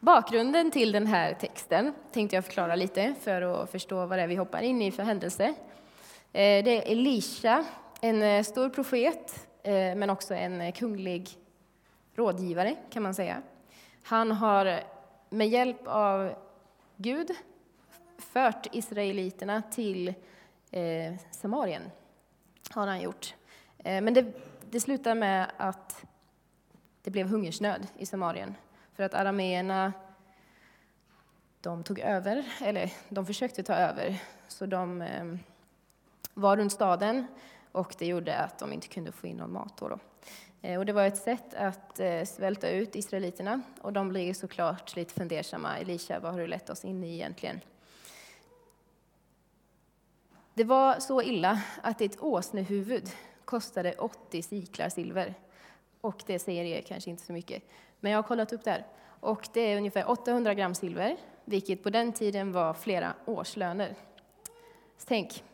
Bakgrunden 0.00 0.70
till 0.70 0.92
den 0.92 1.06
här 1.06 1.34
texten 1.34 1.94
tänkte 2.12 2.36
jag 2.36 2.44
förklara 2.44 2.76
lite 2.76 3.14
för 3.20 3.42
att 3.42 3.70
förstå 3.70 4.06
vad 4.06 4.18
det 4.18 4.22
är 4.22 4.26
vi 4.26 4.36
hoppar 4.36 4.62
in 4.62 4.82
i 4.82 4.90
för 4.90 5.02
händelse. 5.02 5.44
Eh, 6.32 6.64
det 6.64 6.70
är 6.70 6.92
Elisha, 6.92 7.64
en 8.00 8.22
eh, 8.22 8.42
stor 8.42 8.68
profet, 8.68 9.46
Eh, 9.64 9.94
men 9.96 10.10
också 10.10 10.34
en 10.34 10.60
eh, 10.60 10.72
kunglig 10.72 11.38
rådgivare 12.14 12.76
kan 12.90 13.02
man 13.02 13.14
säga. 13.14 13.42
Han 14.02 14.32
har 14.32 14.80
med 15.30 15.48
hjälp 15.48 15.80
av 15.86 16.34
Gud 16.96 17.30
fört 18.18 18.66
israeliterna 18.72 19.62
till 19.62 20.08
eh, 20.70 21.14
Samarien, 21.30 21.82
har 22.70 22.86
han 22.86 23.00
gjort. 23.00 23.34
Eh, 23.78 24.02
men 24.02 24.14
det, 24.14 24.26
det 24.70 24.80
slutar 24.80 25.14
med 25.14 25.50
att 25.56 26.04
det 27.02 27.10
blev 27.10 27.26
hungersnöd 27.26 27.86
i 27.98 28.06
Samarien 28.06 28.54
för 28.92 29.02
att 29.02 29.14
arameerna 29.14 29.92
de 31.60 31.84
tog 31.84 31.98
över, 31.98 32.44
eller 32.62 32.92
de 33.08 33.26
försökte 33.26 33.62
ta 33.62 33.74
över, 33.74 34.22
så 34.48 34.66
de 34.66 35.02
eh, 35.02 35.24
var 36.34 36.56
runt 36.56 36.72
staden 36.72 37.26
och 37.74 37.94
det 37.98 38.06
gjorde 38.06 38.38
att 38.38 38.58
de 38.58 38.72
inte 38.72 38.88
kunde 38.88 39.12
få 39.12 39.26
in 39.26 39.36
någon 39.36 39.52
mat. 39.52 39.76
Då, 39.76 39.88
då. 39.88 39.98
Eh, 40.62 40.78
och 40.78 40.86
det 40.86 40.92
var 40.92 41.06
ett 41.06 41.16
sätt 41.16 41.54
att 41.54 42.00
eh, 42.00 42.24
svälta 42.24 42.70
ut 42.70 42.96
israeliterna 42.96 43.60
och 43.80 43.92
de 43.92 44.08
blir 44.08 44.34
såklart 44.34 44.96
lite 44.96 45.14
fundersamma. 45.14 45.78
Elisha, 45.78 46.20
vad 46.20 46.32
har 46.32 46.40
du 46.40 46.46
lett 46.46 46.70
oss 46.70 46.84
in 46.84 47.04
i 47.04 47.14
egentligen? 47.14 47.60
Det 50.54 50.64
var 50.64 51.00
så 51.00 51.22
illa 51.22 51.62
att 51.82 52.00
ett 52.00 52.22
åsnehuvud 52.22 53.10
kostade 53.44 53.92
80 53.92 54.42
siklar 54.42 54.88
silver. 54.88 55.34
Och 56.00 56.22
det 56.26 56.38
säger 56.38 56.64
er 56.64 56.82
kanske 56.82 57.10
inte 57.10 57.22
så 57.22 57.32
mycket, 57.32 57.62
men 58.00 58.12
jag 58.12 58.18
har 58.18 58.28
kollat 58.28 58.52
upp 58.52 58.64
det 58.64 58.70
här. 58.70 58.86
Och 59.20 59.48
det 59.52 59.60
är 59.60 59.76
ungefär 59.76 60.10
800 60.10 60.54
gram 60.54 60.74
silver, 60.74 61.16
vilket 61.44 61.82
på 61.82 61.90
den 61.90 62.12
tiden 62.12 62.52
var 62.52 62.74
flera 62.74 63.14
årslöner. 63.26 63.94
Så 64.98 65.04
tänk, 65.06 65.44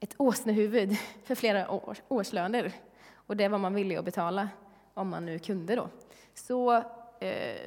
ett 0.00 0.14
åsnehuvud 0.18 0.96
för 1.24 1.34
flera 1.34 1.70
år, 1.70 1.98
årslöner. 2.08 2.72
Och 3.14 3.36
det 3.36 3.48
var 3.48 3.58
man 3.58 3.74
villig 3.74 3.96
att 3.96 4.04
betala, 4.04 4.48
om 4.94 5.08
man 5.08 5.26
nu 5.26 5.38
kunde 5.38 5.76
då. 5.76 5.88
Så 6.34 6.72
eh, 7.20 7.60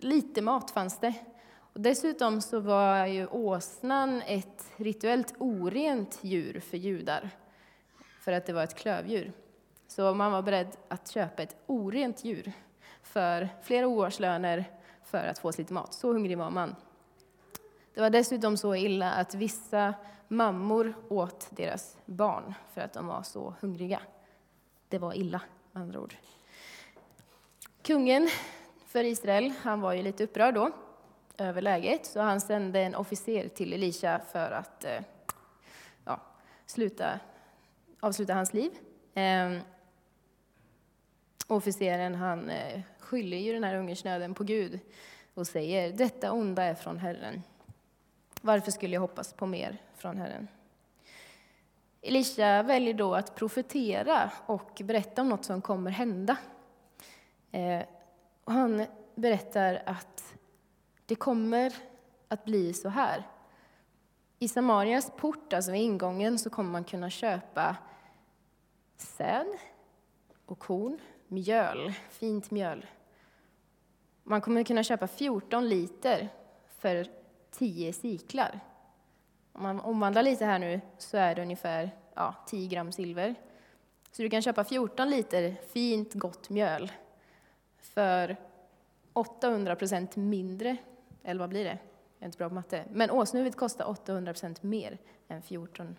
lite 0.00 0.42
mat 0.42 0.70
fanns 0.70 1.00
det. 1.00 1.14
Och 1.72 1.80
dessutom 1.80 2.40
så 2.40 2.60
var 2.60 3.06
ju 3.06 3.26
åsnan 3.26 4.22
ett 4.26 4.72
rituellt 4.76 5.34
orent 5.38 6.18
djur 6.22 6.60
för 6.60 6.76
judar, 6.76 7.30
för 8.20 8.32
att 8.32 8.46
det 8.46 8.52
var 8.52 8.64
ett 8.64 8.74
klövdjur. 8.74 9.32
Så 9.88 10.14
man 10.14 10.32
var 10.32 10.42
beredd 10.42 10.76
att 10.88 11.10
köpa 11.10 11.42
ett 11.42 11.56
orent 11.66 12.24
djur 12.24 12.52
för 13.02 13.48
flera 13.62 13.86
årslöner 13.86 14.64
för 15.04 15.26
att 15.26 15.38
få 15.38 15.52
lite 15.58 15.72
mat. 15.72 15.94
Så 15.94 16.12
hungrig 16.12 16.38
var 16.38 16.50
man. 16.50 16.74
Det 17.96 18.02
var 18.02 18.10
dessutom 18.10 18.56
så 18.56 18.74
illa 18.74 19.12
att 19.12 19.34
vissa 19.34 19.94
mammor 20.28 20.94
åt 21.08 21.48
deras 21.50 21.96
barn 22.06 22.54
för 22.74 22.80
att 22.80 22.92
de 22.92 23.06
var 23.06 23.22
så 23.22 23.54
hungriga. 23.60 24.00
Det 24.88 24.98
var 24.98 25.14
illa, 25.14 25.40
med 25.72 25.82
andra 25.82 26.00
ord. 26.00 26.14
Kungen 27.82 28.28
för 28.86 29.04
Israel, 29.04 29.52
han 29.62 29.80
var 29.80 29.92
ju 29.92 30.02
lite 30.02 30.24
upprörd 30.24 30.54
då 30.54 30.70
över 31.38 31.62
läget, 31.62 32.06
så 32.06 32.20
han 32.20 32.40
sände 32.40 32.80
en 32.80 32.94
officer 32.94 33.48
till 33.48 33.72
Elisha 33.72 34.20
för 34.32 34.50
att 34.50 34.84
eh, 34.84 35.00
ja, 36.04 36.20
sluta, 36.66 37.20
avsluta 38.00 38.34
hans 38.34 38.54
liv. 38.54 38.70
Ehm, 39.14 39.60
officeren 41.46 42.14
han 42.14 42.50
eh, 42.50 42.80
skyller 42.98 43.36
ju 43.36 43.52
den 43.52 43.64
här 43.64 43.76
hungersnöden 43.76 44.34
på 44.34 44.44
Gud 44.44 44.80
och 45.34 45.46
säger 45.46 45.92
detta 45.92 46.32
onda 46.32 46.62
är 46.62 46.74
från 46.74 46.98
Herren. 46.98 47.42
Varför 48.42 48.70
skulle 48.70 48.94
jag 48.94 49.00
hoppas 49.00 49.32
på 49.32 49.46
mer 49.46 49.82
från 49.94 50.16
Herren? 50.16 50.48
Elisha 52.02 52.62
väljer 52.62 52.94
då 52.94 53.14
att 53.14 53.34
profetera 53.34 54.30
och 54.46 54.82
berätta 54.84 55.22
om 55.22 55.28
något 55.28 55.44
som 55.44 55.62
kommer 55.62 55.90
hända. 55.90 56.36
Eh, 57.52 57.82
och 58.44 58.52
han 58.52 58.86
berättar 59.14 59.82
att 59.86 60.34
det 61.06 61.14
kommer 61.14 61.74
att 62.28 62.44
bli 62.44 62.72
så 62.72 62.88
här. 62.88 63.22
I 64.38 64.48
Samarias 64.48 65.12
port, 65.16 65.52
alltså 65.52 65.72
vid 65.72 65.80
ingången, 65.80 66.38
så 66.38 66.50
kommer 66.50 66.70
man 66.70 66.84
kunna 66.84 67.10
köpa 67.10 67.76
säd 68.96 69.46
och 70.46 70.58
korn, 70.58 70.98
mjöl, 71.28 71.92
fint 72.10 72.50
mjöl. 72.50 72.86
Man 74.22 74.40
kommer 74.40 74.64
kunna 74.64 74.82
köpa 74.82 75.06
14 75.06 75.68
liter 75.68 76.28
för 76.78 77.06
10 77.58 77.92
siklar. 77.92 78.60
Om 79.52 79.62
man 79.62 79.80
omvandlar 79.80 80.22
lite 80.22 80.44
här 80.44 80.58
nu 80.58 80.80
så 80.98 81.16
är 81.16 81.34
det 81.34 81.42
ungefär 81.42 81.90
ja, 82.14 82.34
10 82.46 82.68
gram 82.68 82.92
silver. 82.92 83.34
Så 84.12 84.22
du 84.22 84.30
kan 84.30 84.42
köpa 84.42 84.64
14 84.64 85.10
liter 85.10 85.56
fint 85.72 86.14
gott 86.14 86.50
mjöl 86.50 86.92
för 87.78 88.36
800 89.12 89.76
procent 89.76 90.16
mindre, 90.16 90.76
eller 91.22 91.40
vad 91.40 91.48
blir 91.48 91.64
det? 91.64 91.78
Jag 92.18 92.22
är 92.22 92.26
inte 92.26 92.38
bra 92.38 92.48
på 92.48 92.54
matte. 92.54 92.84
Men 92.92 93.10
åsnuvet 93.10 93.56
kostar 93.56 93.88
800 93.88 94.32
procent 94.32 94.62
mer 94.62 94.98
än 95.28 95.42
14 95.42 95.96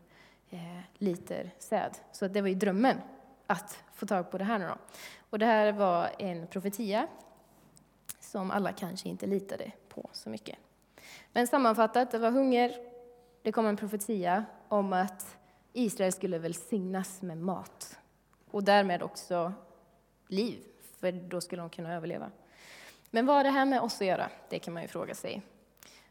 eh, 0.50 0.60
liter 0.98 1.52
säd. 1.60 1.92
Så 2.12 2.28
det 2.28 2.42
var 2.42 2.48
ju 2.48 2.56
drömmen 2.56 2.98
att 3.48 3.84
få 3.94 4.06
tag 4.06 4.32
på 4.32 4.38
det 4.38 4.44
här 4.44 4.60
nu 4.60 4.66
då. 4.66 4.78
Och 5.30 5.40
det 5.40 5.46
här 5.46 5.72
var 5.72 6.10
en 6.20 6.48
profetia 6.48 7.08
som 8.20 8.52
alla 8.52 8.72
kanske 8.72 9.10
inte 9.10 9.28
litade 9.28 9.72
på 9.90 10.10
så 10.14 10.30
mycket. 10.30 10.58
Men 11.34 11.48
sammanfattat, 11.48 12.12
det 12.12 12.18
var 12.18 12.32
hunger, 12.32 12.76
det 13.42 13.52
kom 13.52 13.66
en 13.66 13.78
profetia 13.78 14.46
om 14.68 14.94
att 14.94 15.38
Israel 15.74 16.12
skulle 16.12 16.38
välsignas 16.38 17.22
med 17.22 17.38
mat 17.38 18.00
och 18.52 18.64
därmed 18.64 19.04
också 19.04 19.54
liv, 20.28 20.64
för 21.00 21.12
då 21.12 21.42
skulle 21.42 21.62
de 21.62 21.70
kunna 21.70 21.94
överleva. 21.94 22.32
Men 23.10 23.26
vad 23.26 23.36
har 23.36 23.44
det 23.44 23.50
här 23.50 23.66
med 23.66 23.82
oss 23.82 24.02
att 24.02 24.08
göra? 24.08 24.30
Det 24.50 24.60
kan 24.60 24.74
man 24.74 24.84
ju 24.84 24.88
fråga 24.88 25.16
sig. 25.16 25.42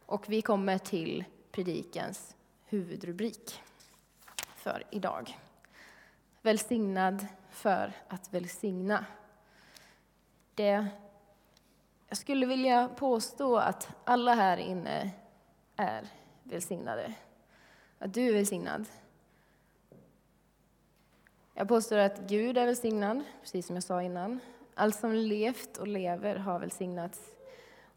Och 0.06 0.28
vi 0.28 0.42
kommer 0.42 0.78
till 0.78 1.25
predikens 1.50 2.36
huvudrubrik 2.64 3.62
för 4.56 4.84
idag. 4.90 5.38
Välsignad 6.42 7.26
för 7.50 7.92
att 8.08 8.32
välsigna. 8.32 9.04
Det, 10.54 10.86
jag 12.08 12.18
skulle 12.18 12.46
vilja 12.46 12.88
påstå 12.88 13.56
att 13.56 13.88
alla 14.04 14.34
här 14.34 14.56
inne 14.56 15.10
är 15.76 16.08
välsignade. 16.42 17.14
Att 17.98 18.14
du 18.14 18.28
är 18.28 18.32
välsignad. 18.32 18.86
Jag 21.54 21.68
påstår 21.68 21.98
att 21.98 22.20
Gud 22.20 22.58
är 22.58 22.66
välsignad, 22.66 23.22
precis 23.40 23.66
som 23.66 23.76
jag 23.76 23.82
sa 23.82 24.02
innan. 24.02 24.40
Allt 24.75 24.96
som 24.96 25.12
levt 25.12 25.76
och 25.76 25.86
lever 25.86 26.36
har 26.36 26.58
välsignats. 26.58 27.20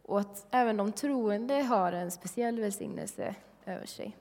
Och 0.03 0.19
att 0.19 0.45
även 0.51 0.77
de 0.77 0.91
troende 0.91 1.53
har 1.53 1.91
en 1.91 2.11
speciell 2.11 2.59
välsignelse 2.59 3.35
över 3.65 3.85
sig. 3.85 4.17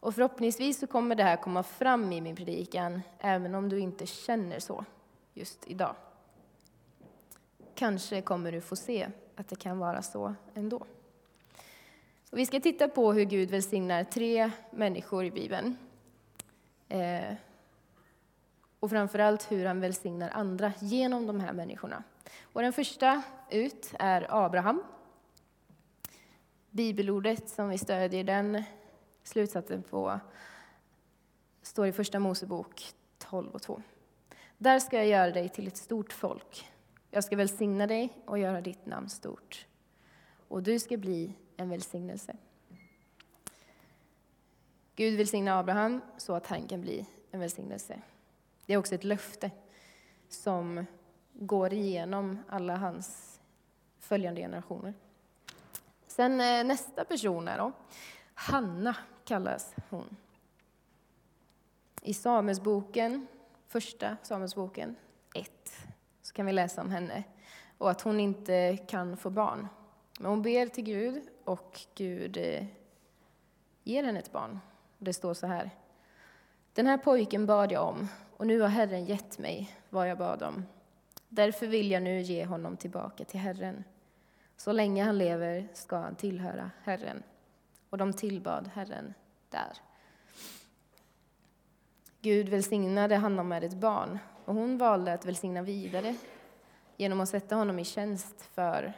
Och 0.00 0.14
förhoppningsvis 0.14 0.80
så 0.80 0.86
kommer 0.86 1.14
det 1.14 1.22
här 1.22 1.36
komma 1.36 1.62
fram 1.62 2.12
i 2.12 2.20
min 2.20 2.36
predikan, 2.36 3.02
även 3.18 3.54
om 3.54 3.68
du 3.68 3.80
inte 3.80 4.06
känner 4.06 4.58
så 4.58 4.84
just 5.34 5.66
idag. 5.66 5.94
Kanske 7.80 8.20
kommer 8.20 8.52
du 8.52 8.60
få 8.60 8.76
se 8.76 9.08
att 9.36 9.48
det 9.48 9.56
kan 9.56 9.78
vara 9.78 10.02
så 10.02 10.34
ändå. 10.54 10.86
Och 12.30 12.38
vi 12.38 12.46
ska 12.46 12.60
titta 12.60 12.88
på 12.88 13.12
hur 13.12 13.24
Gud 13.24 13.50
välsignar 13.50 14.04
tre 14.04 14.50
människor 14.70 15.24
i 15.24 15.30
Bibeln. 15.30 15.76
Eh, 16.88 17.34
och 18.80 18.90
framförallt 18.90 19.52
hur 19.52 19.66
han 19.66 19.80
välsignar 19.80 20.30
andra 20.30 20.72
genom 20.80 21.26
de 21.26 21.40
här 21.40 21.52
människorna. 21.52 22.02
Och 22.42 22.62
den 22.62 22.72
första 22.72 23.22
ut 23.50 23.92
är 23.98 24.26
Abraham. 24.44 24.82
Bibelordet 26.70 27.48
som 27.48 27.68
vi 27.68 27.78
stödjer 27.78 28.24
den 28.24 28.62
slutsatsen 29.22 29.82
på 29.82 30.20
står 31.62 31.86
i 31.86 31.92
Första 31.92 32.18
Mosebok 32.18 32.94
12 33.18 33.50
och 33.50 33.62
2. 33.62 33.82
Där 34.58 34.78
ska 34.78 34.96
jag 34.96 35.06
göra 35.06 35.30
dig 35.30 35.48
till 35.48 35.66
ett 35.66 35.76
stort 35.76 36.12
folk. 36.12 36.70
Jag 37.10 37.24
ska 37.24 37.36
välsigna 37.36 37.86
dig 37.86 38.12
och 38.24 38.38
göra 38.38 38.60
ditt 38.60 38.86
namn 38.86 39.08
stort. 39.08 39.66
Och 40.48 40.62
du 40.62 40.78
ska 40.78 40.96
bli 40.96 41.34
en 41.56 41.68
välsignelse. 41.68 42.36
Gud 44.94 45.18
välsignar 45.18 45.60
Abraham 45.60 46.00
så 46.16 46.34
att 46.34 46.46
han 46.46 46.68
kan 46.68 46.80
bli 46.80 47.06
en 47.30 47.40
välsignelse. 47.40 48.02
Det 48.66 48.72
är 48.72 48.76
också 48.76 48.94
ett 48.94 49.04
löfte 49.04 49.50
som 50.28 50.86
går 51.32 51.72
igenom 51.72 52.38
alla 52.48 52.76
hans 52.76 53.40
följande 53.98 54.40
generationer. 54.40 54.94
Sen 56.06 56.40
eh, 56.40 56.64
nästa 56.64 57.04
person 57.04 57.48
är 57.48 57.58
då 57.58 57.72
Hanna 58.34 58.96
kallas 59.24 59.74
hon. 59.90 60.16
I 62.02 62.14
Samuelsboken, 62.14 63.26
första 63.66 64.16
Samuelsboken 64.22 64.96
så 66.30 66.34
kan 66.34 66.46
vi 66.46 66.52
läsa 66.52 66.80
om 66.80 66.90
henne 66.90 67.24
och 67.78 67.90
att 67.90 68.00
hon 68.00 68.20
inte 68.20 68.76
kan 68.76 69.16
få 69.16 69.30
barn. 69.30 69.68
Men 70.18 70.30
hon 70.30 70.42
ber 70.42 70.66
till 70.66 70.84
Gud 70.84 71.22
och 71.44 71.80
Gud 71.94 72.36
eh, 72.36 72.64
ger 73.84 74.04
henne 74.04 74.18
ett 74.18 74.32
barn. 74.32 74.60
Det 74.98 75.12
står 75.12 75.34
så 75.34 75.46
här. 75.46 75.70
Den 76.72 76.86
här 76.86 76.98
pojken 76.98 77.46
bad 77.46 77.72
jag 77.72 77.88
om 77.88 78.08
och 78.36 78.46
nu 78.46 78.60
har 78.60 78.68
Herren 78.68 79.04
gett 79.04 79.38
mig 79.38 79.76
vad 79.88 80.08
jag 80.08 80.18
bad 80.18 80.42
om. 80.42 80.66
Därför 81.28 81.66
vill 81.66 81.90
jag 81.90 82.02
nu 82.02 82.20
ge 82.20 82.44
honom 82.44 82.76
tillbaka 82.76 83.24
till 83.24 83.40
Herren. 83.40 83.84
Så 84.56 84.72
länge 84.72 85.04
han 85.04 85.18
lever 85.18 85.68
ska 85.72 85.96
han 85.96 86.14
tillhöra 86.14 86.70
Herren. 86.82 87.22
Och 87.90 87.98
de 87.98 88.12
tillbad 88.12 88.70
Herren 88.74 89.14
där. 89.48 89.72
Gud 92.20 92.48
välsignade 92.48 93.16
Hanna 93.16 93.42
med 93.42 93.64
ett 93.64 93.74
barn 93.74 94.18
och 94.44 94.54
hon 94.54 94.78
valde 94.78 95.12
att 95.12 95.26
välsigna 95.26 95.62
vidare 95.62 96.16
genom 96.96 97.20
att 97.20 97.28
sätta 97.28 97.56
honom 97.56 97.78
i 97.78 97.84
tjänst 97.84 98.42
för 98.42 98.92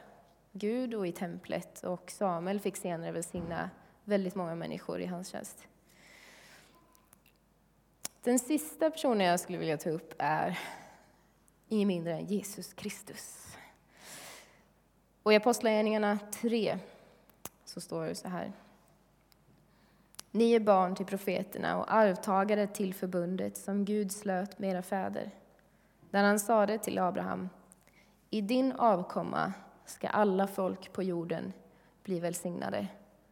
Gud 0.53 0.95
och 0.95 1.07
i 1.07 1.13
templet 1.13 1.85
och 1.85 2.11
Samuel 2.11 2.61
fick 2.61 2.77
senare 2.77 3.13
välsigna 3.13 3.71
väldigt 4.05 4.35
många 4.35 4.55
människor 4.55 5.01
i 5.01 5.07
hans 5.07 5.29
tjänst. 5.29 5.69
Den 8.23 8.39
sista 8.39 8.91
personen 8.91 9.27
jag 9.27 9.41
skulle 9.41 9.59
vilja 9.59 9.77
ta 9.77 9.91
upp 9.91 10.15
är 10.19 10.59
ingen 11.69 11.89
mindre 11.89 12.13
än 12.13 12.27
Jesus 12.27 12.73
Kristus. 12.73 13.57
Och 15.23 15.33
i 15.33 15.37
Apostlagärningarna 15.37 16.19
3 16.33 16.79
så 17.65 17.81
står 17.81 18.05
det 18.05 18.15
så 18.15 18.29
här. 18.29 18.53
Ni 20.35 20.53
är 20.53 20.61
barn 20.61 20.95
till 20.95 21.07
profeterna 21.07 21.79
och 21.79 21.95
arvtagare 21.95 22.67
till 22.67 22.95
förbundet 22.95 23.57
som 23.57 23.85
Gud 23.85 24.13
slöt 24.13 24.59
med 24.59 24.71
era 24.71 24.83
fäder. 24.83 25.31
När 26.11 26.25
han 26.25 26.41
sade 26.41 26.79
till 26.79 26.99
Abraham, 26.99 27.49
i 28.31 28.41
din 28.41 28.73
avkomma 28.73 29.53
ska 29.85 30.09
alla 30.09 30.47
folk 30.47 30.93
på 30.93 31.03
jorden 31.03 31.53
bli 32.03 32.21
välsignade. 32.21 32.87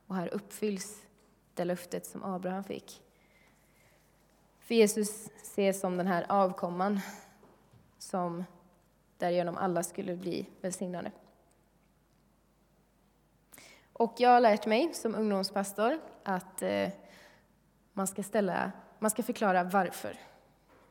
Och 0.06 0.16
här 0.16 0.34
uppfylls 0.34 1.02
det 1.54 1.64
löftet 1.64 2.06
som 2.06 2.24
Abraham 2.24 2.64
fick. 2.64 3.02
För 4.58 4.74
Jesus 4.74 5.28
ses 5.42 5.80
som 5.80 5.96
den 5.96 6.06
här 6.06 6.26
avkomman 6.28 7.00
som 7.98 8.44
därigenom 9.18 9.56
alla 9.56 9.82
skulle 9.82 10.16
bli 10.16 10.46
välsignade. 10.60 11.12
Och 14.00 14.14
jag 14.16 14.30
har 14.30 14.40
lärt 14.40 14.66
mig 14.66 14.94
som 14.94 15.14
ungdomspastor 15.14 15.98
att 16.22 16.62
eh, 16.62 16.88
man 17.92 18.06
ska, 18.06 18.22
ställa, 18.22 18.72
man 18.98 19.10
ska 19.10 19.22
förklara 19.22 19.64
varför 19.64 20.16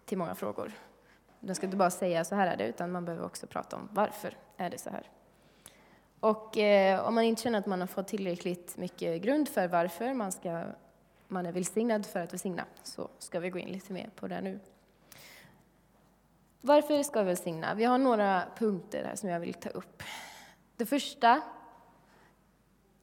till 0.05 0.17
många 0.17 0.35
frågor. 0.35 0.71
Man 1.39 1.55
ska 1.55 1.65
inte 1.65 1.77
bara 1.77 1.89
säga 1.89 2.25
så 2.25 2.35
här 2.35 2.47
är 2.47 2.57
det, 2.57 2.67
utan 2.67 2.91
man 2.91 3.05
behöver 3.05 3.25
också 3.25 3.47
prata 3.47 3.75
om 3.75 3.89
varför 3.91 4.37
är 4.57 4.69
det 4.69 4.77
så 4.77 4.89
här. 4.89 5.09
Och 6.19 6.57
eh, 6.57 7.07
om 7.07 7.15
man 7.15 7.23
inte 7.23 7.41
känner 7.41 7.59
att 7.59 7.65
man 7.65 7.79
har 7.79 7.87
fått 7.87 8.07
tillräckligt 8.07 8.77
mycket 8.77 9.21
grund 9.21 9.49
för 9.49 9.67
varför 9.67 10.13
man, 10.13 10.31
ska, 10.31 10.63
man 11.27 11.45
är 11.45 11.51
välsignad 11.51 12.05
för 12.05 12.19
att 12.19 12.33
välsigna, 12.33 12.65
så 12.83 13.09
ska 13.19 13.39
vi 13.39 13.49
gå 13.49 13.59
in 13.59 13.69
lite 13.69 13.93
mer 13.93 14.09
på 14.15 14.27
det 14.27 14.41
nu. 14.41 14.59
Varför 16.61 17.03
ska 17.03 17.19
vi 17.19 17.25
välsigna? 17.25 17.73
Vi 17.73 17.83
har 17.83 17.97
några 17.97 18.43
punkter 18.57 19.03
här 19.03 19.15
som 19.15 19.29
jag 19.29 19.39
vill 19.39 19.53
ta 19.53 19.69
upp. 19.69 20.03
Det 20.75 20.85
första 20.85 21.41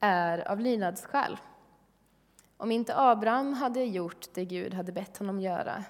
är 0.00 0.48
av 0.48 0.60
lydnadsskäl. 0.60 1.38
Om 2.56 2.72
inte 2.72 2.96
Abraham 2.96 3.52
hade 3.52 3.84
gjort 3.84 4.26
det 4.34 4.44
Gud 4.44 4.74
hade 4.74 4.92
bett 4.92 5.16
honom 5.18 5.40
göra 5.40 5.84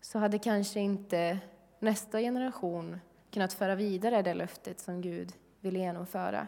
så 0.00 0.18
hade 0.18 0.38
kanske 0.38 0.80
inte 0.80 1.38
nästa 1.78 2.20
generation 2.20 3.00
kunnat 3.30 3.52
föra 3.52 3.74
vidare 3.74 4.22
det 4.22 4.34
löftet 4.34 4.80
som 4.80 5.00
Gud 5.00 5.32
ville 5.60 5.78
genomföra. 5.78 6.46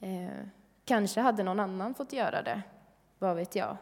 Eh, 0.00 0.46
kanske 0.84 1.20
hade 1.20 1.42
någon 1.42 1.60
annan 1.60 1.94
fått 1.94 2.12
göra 2.12 2.42
det, 2.42 2.62
vad 3.18 3.36
vet 3.36 3.56
jag. 3.56 3.76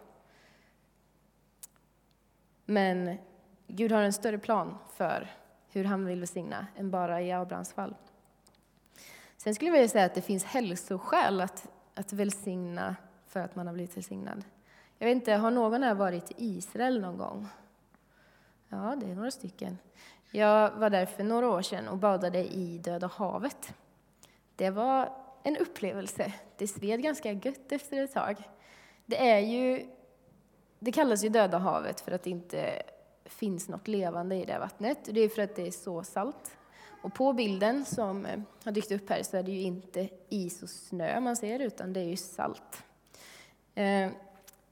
Men 2.64 3.16
Gud 3.66 3.92
har 3.92 4.02
en 4.02 4.12
större 4.12 4.38
plan 4.38 4.78
för 4.92 5.30
hur 5.68 5.84
han 5.84 6.04
vill 6.04 6.20
välsigna 6.20 6.66
än 6.76 6.90
bara 6.90 7.22
i 7.22 7.32
Abrahams 7.32 7.72
fall. 7.72 7.94
Sen 9.36 9.54
skulle 9.54 9.68
jag 9.68 9.72
vilja 9.72 9.88
säga 9.88 10.04
att 10.04 10.14
det 10.14 10.22
finns 10.22 10.44
hälsoskäl 10.44 11.40
att, 11.40 11.68
att 11.94 12.12
välsigna 12.12 12.96
för 13.26 13.40
att 13.40 13.56
man 13.56 13.66
har 13.66 13.74
blivit 13.74 13.96
välsignad. 13.96 14.44
Jag 14.98 15.06
vet 15.06 15.14
inte, 15.14 15.32
har 15.32 15.50
någon 15.50 15.82
här 15.82 15.94
varit 15.94 16.30
i 16.30 16.34
Israel 16.56 17.00
någon 17.00 17.18
gång? 17.18 17.48
Ja, 18.68 18.96
det 19.00 19.10
är 19.10 19.14
några 19.14 19.30
stycken. 19.30 19.78
Jag 20.30 20.70
var 20.70 20.90
där 20.90 21.06
för 21.06 21.24
några 21.24 21.48
år 21.48 21.62
sedan 21.62 21.88
och 21.88 21.98
badade 21.98 22.44
i 22.44 22.78
Döda 22.78 23.06
havet. 23.06 23.74
Det 24.56 24.70
var 24.70 25.12
en 25.42 25.56
upplevelse. 25.56 26.32
Det 26.56 26.68
sved 26.68 27.02
ganska 27.02 27.32
gött 27.32 27.72
efter 27.72 28.02
ett 28.02 28.12
tag. 28.12 28.36
Det 29.06 29.30
är 29.30 29.38
ju, 29.38 29.86
det 30.78 30.92
kallas 30.92 31.24
ju 31.24 31.28
Döda 31.28 31.58
havet 31.58 32.00
för 32.00 32.12
att 32.12 32.22
det 32.22 32.30
inte 32.30 32.82
finns 33.24 33.68
något 33.68 33.88
levande 33.88 34.34
i 34.34 34.44
det 34.44 34.58
vattnet. 34.58 34.98
Det 35.02 35.20
är 35.20 35.28
för 35.28 35.42
att 35.42 35.56
det 35.56 35.66
är 35.66 35.70
så 35.70 36.02
salt. 36.02 36.56
Och 37.06 37.14
på 37.14 37.32
bilden 37.32 37.84
som 37.84 38.26
eh, 38.26 38.40
har 38.64 38.72
dykt 38.72 38.92
upp 38.92 39.10
här 39.10 39.22
så 39.22 39.36
är 39.36 39.42
det 39.42 39.52
ju 39.52 39.60
inte 39.60 40.08
is 40.28 40.62
och 40.62 40.68
snö 40.68 41.20
man 41.20 41.36
ser, 41.36 41.60
utan 41.60 41.92
det 41.92 42.00
är 42.00 42.04
ju 42.04 42.16
salt. 42.16 42.84
Eh, 43.74 44.10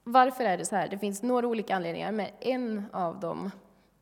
varför 0.04 0.44
är 0.44 0.58
det 0.58 0.64
så 0.64 0.76
här? 0.76 0.88
Det 0.88 0.98
finns 0.98 1.22
några 1.22 1.46
olika 1.46 1.76
anledningar, 1.76 2.12
men 2.12 2.26
en 2.40 2.84
av 2.92 3.20
dem 3.20 3.50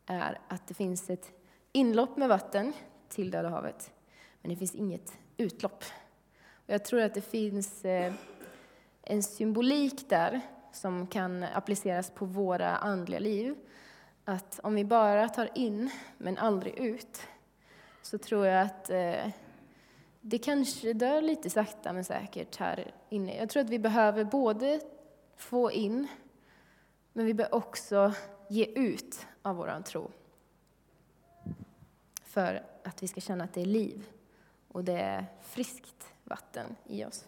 är 0.06 0.38
att 0.48 0.66
det 0.66 0.74
finns 0.74 1.10
ett 1.10 1.30
inlopp 1.72 2.16
med 2.16 2.28
vatten 2.28 2.72
till 3.08 3.30
Döda 3.30 3.48
havet, 3.48 3.90
men 4.40 4.50
det 4.50 4.56
finns 4.56 4.74
inget 4.74 5.12
utlopp. 5.36 5.84
Och 6.54 6.74
jag 6.74 6.84
tror 6.84 7.00
att 7.00 7.14
det 7.14 7.20
finns 7.20 7.84
eh, 7.84 8.12
en 9.02 9.22
symbolik 9.22 10.08
där 10.08 10.40
som 10.72 11.06
kan 11.06 11.42
appliceras 11.42 12.10
på 12.10 12.24
våra 12.24 12.76
andliga 12.76 13.20
liv. 13.20 13.54
Att 14.24 14.60
om 14.62 14.74
vi 14.74 14.84
bara 14.84 15.28
tar 15.28 15.50
in, 15.54 15.90
men 16.18 16.38
aldrig 16.38 16.78
ut, 16.78 17.26
så 18.02 18.18
tror 18.18 18.46
jag 18.46 18.62
att 18.62 18.90
eh, 18.90 19.28
det 20.20 20.38
kanske 20.38 20.92
dör 20.92 21.22
lite 21.22 21.50
sakta 21.50 21.92
men 21.92 22.04
säkert 22.04 22.56
här 22.56 22.94
inne. 23.08 23.36
Jag 23.36 23.48
tror 23.48 23.62
att 23.62 23.70
vi 23.70 23.78
behöver 23.78 24.24
både 24.24 24.80
få 25.36 25.72
in, 25.72 26.08
men 27.12 27.26
vi 27.26 27.34
behöver 27.34 27.54
också 27.54 28.12
ge 28.48 28.64
ut 28.64 29.26
av 29.42 29.56
vår 29.56 29.82
tro. 29.82 30.10
För 32.24 32.62
att 32.84 33.02
vi 33.02 33.08
ska 33.08 33.20
känna 33.20 33.44
att 33.44 33.54
det 33.54 33.60
är 33.60 33.66
liv 33.66 34.06
och 34.68 34.84
det 34.84 35.00
är 35.00 35.26
friskt 35.42 36.12
vatten 36.24 36.76
i 36.86 37.04
oss. 37.04 37.24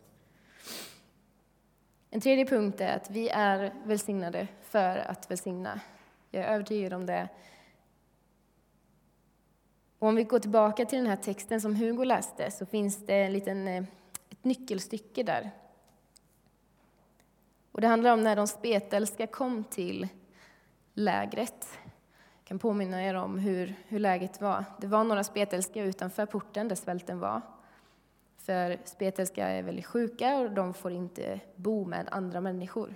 En 2.10 2.20
tredje 2.20 2.46
punkt 2.46 2.80
är 2.80 2.96
att 2.96 3.10
vi 3.10 3.28
är 3.28 3.74
välsignade 3.84 4.48
för 4.62 4.96
att 4.96 5.30
välsigna. 5.30 5.80
Jag 6.30 6.44
är 6.44 6.48
övertygad 6.48 6.92
om 6.92 7.06
det. 7.06 7.28
Och 9.98 10.08
om 10.08 10.16
vi 10.16 10.24
går 10.24 10.38
tillbaka 10.38 10.84
till 10.84 10.98
den 10.98 11.06
här 11.06 11.16
texten 11.16 11.60
som 11.60 11.76
Hugo 11.76 12.04
läste 12.04 12.50
så 12.50 12.66
finns 12.66 13.06
det 13.06 13.14
en 13.14 13.32
liten, 13.32 13.68
eh, 13.68 13.84
ett 14.30 14.44
nyckelstycke 14.44 15.22
där. 15.22 15.50
Och 17.72 17.80
det 17.80 17.86
handlar 17.86 18.12
om 18.12 18.20
när 18.20 18.36
de 18.36 18.46
spetälska 18.46 19.26
kom 19.26 19.64
till 19.64 20.08
lägret. 20.94 21.78
Jag 22.38 22.44
kan 22.44 22.58
påminna 22.58 23.04
er 23.04 23.14
om 23.14 23.38
hur, 23.38 23.74
hur 23.88 23.98
läget 23.98 24.40
var. 24.40 24.64
Det 24.80 24.86
var 24.86 25.04
några 25.04 25.24
spetälska 25.24 25.82
utanför 25.82 26.26
porten 26.26 26.68
där 26.68 26.76
svälten 26.76 27.18
var. 27.18 27.40
För 28.36 28.78
spetälska 28.84 29.48
är 29.48 29.62
väldigt 29.62 29.86
sjuka 29.86 30.36
och 30.36 30.50
de 30.50 30.74
får 30.74 30.92
inte 30.92 31.40
bo 31.56 31.84
med 31.84 32.08
andra 32.10 32.40
människor. 32.40 32.94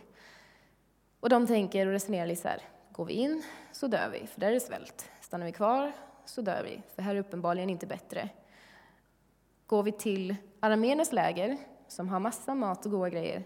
Och 1.21 1.29
de 1.29 1.47
tänker 1.47 1.87
och 1.87 1.93
resonerar 1.93 2.27
lite 2.27 2.43
så 2.43 2.49
här, 2.49 2.63
går 2.93 3.05
vi 3.05 3.13
in 3.13 3.43
så 3.73 3.87
dör 3.87 4.09
vi, 4.13 4.27
för 4.27 4.41
där 4.41 4.49
är 4.49 4.53
det 4.53 4.61
svält. 4.61 5.11
Stannar 5.21 5.47
vi 5.47 5.53
kvar 5.53 5.93
så 6.29 6.43
dör 6.43 6.63
vi, 6.65 6.83
för 6.95 7.03
här 7.03 7.15
är 7.15 7.19
uppenbarligen 7.21 7.71
inte 7.71 7.87
bättre. 7.87 8.29
Går 9.67 9.83
vi 9.83 9.93
till 9.93 10.37
arameernas 10.61 11.13
läger, 11.13 11.57
som 11.89 12.09
har 12.09 12.21
massa 12.21 12.55
mat 12.55 12.87
och 12.87 12.93
goda 12.93 13.11
grejer, 13.11 13.45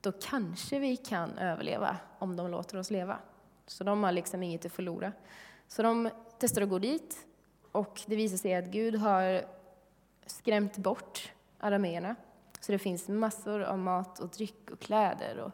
då 0.00 0.12
kanske 0.12 0.78
vi 0.78 0.96
kan 0.96 1.38
överleva 1.38 1.96
om 2.18 2.36
de 2.36 2.50
låter 2.50 2.78
oss 2.78 2.90
leva. 2.90 3.18
Så 3.66 3.84
de 3.84 4.02
har 4.02 4.12
liksom 4.12 4.42
inget 4.42 4.66
att 4.66 4.72
förlora. 4.72 5.12
Så 5.68 5.82
de 5.82 6.10
testar 6.38 6.62
att 6.62 6.68
gå 6.68 6.78
dit 6.78 7.26
och 7.72 8.00
det 8.06 8.16
visar 8.16 8.36
sig 8.36 8.54
att 8.54 8.64
Gud 8.64 8.94
har 8.94 9.44
skrämt 10.26 10.76
bort 10.76 11.32
arameerna. 11.58 12.16
Så 12.60 12.72
det 12.72 12.78
finns 12.78 13.08
massor 13.08 13.62
av 13.62 13.78
mat 13.78 14.18
och 14.18 14.28
dryck 14.28 14.70
och 14.70 14.80
kläder 14.80 15.38
och 15.38 15.52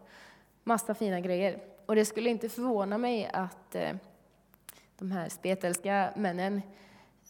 massa 0.65 0.95
fina 0.95 1.21
grejer. 1.21 1.63
Och 1.87 1.95
det 1.95 2.05
skulle 2.05 2.31
inte 2.31 2.49
förvåna 2.49 2.99
mig 2.99 3.31
att 3.33 3.75
eh, 3.75 3.93
de 5.01 5.11
här 5.11 5.29
spetälska 5.29 6.13
männen 6.17 6.63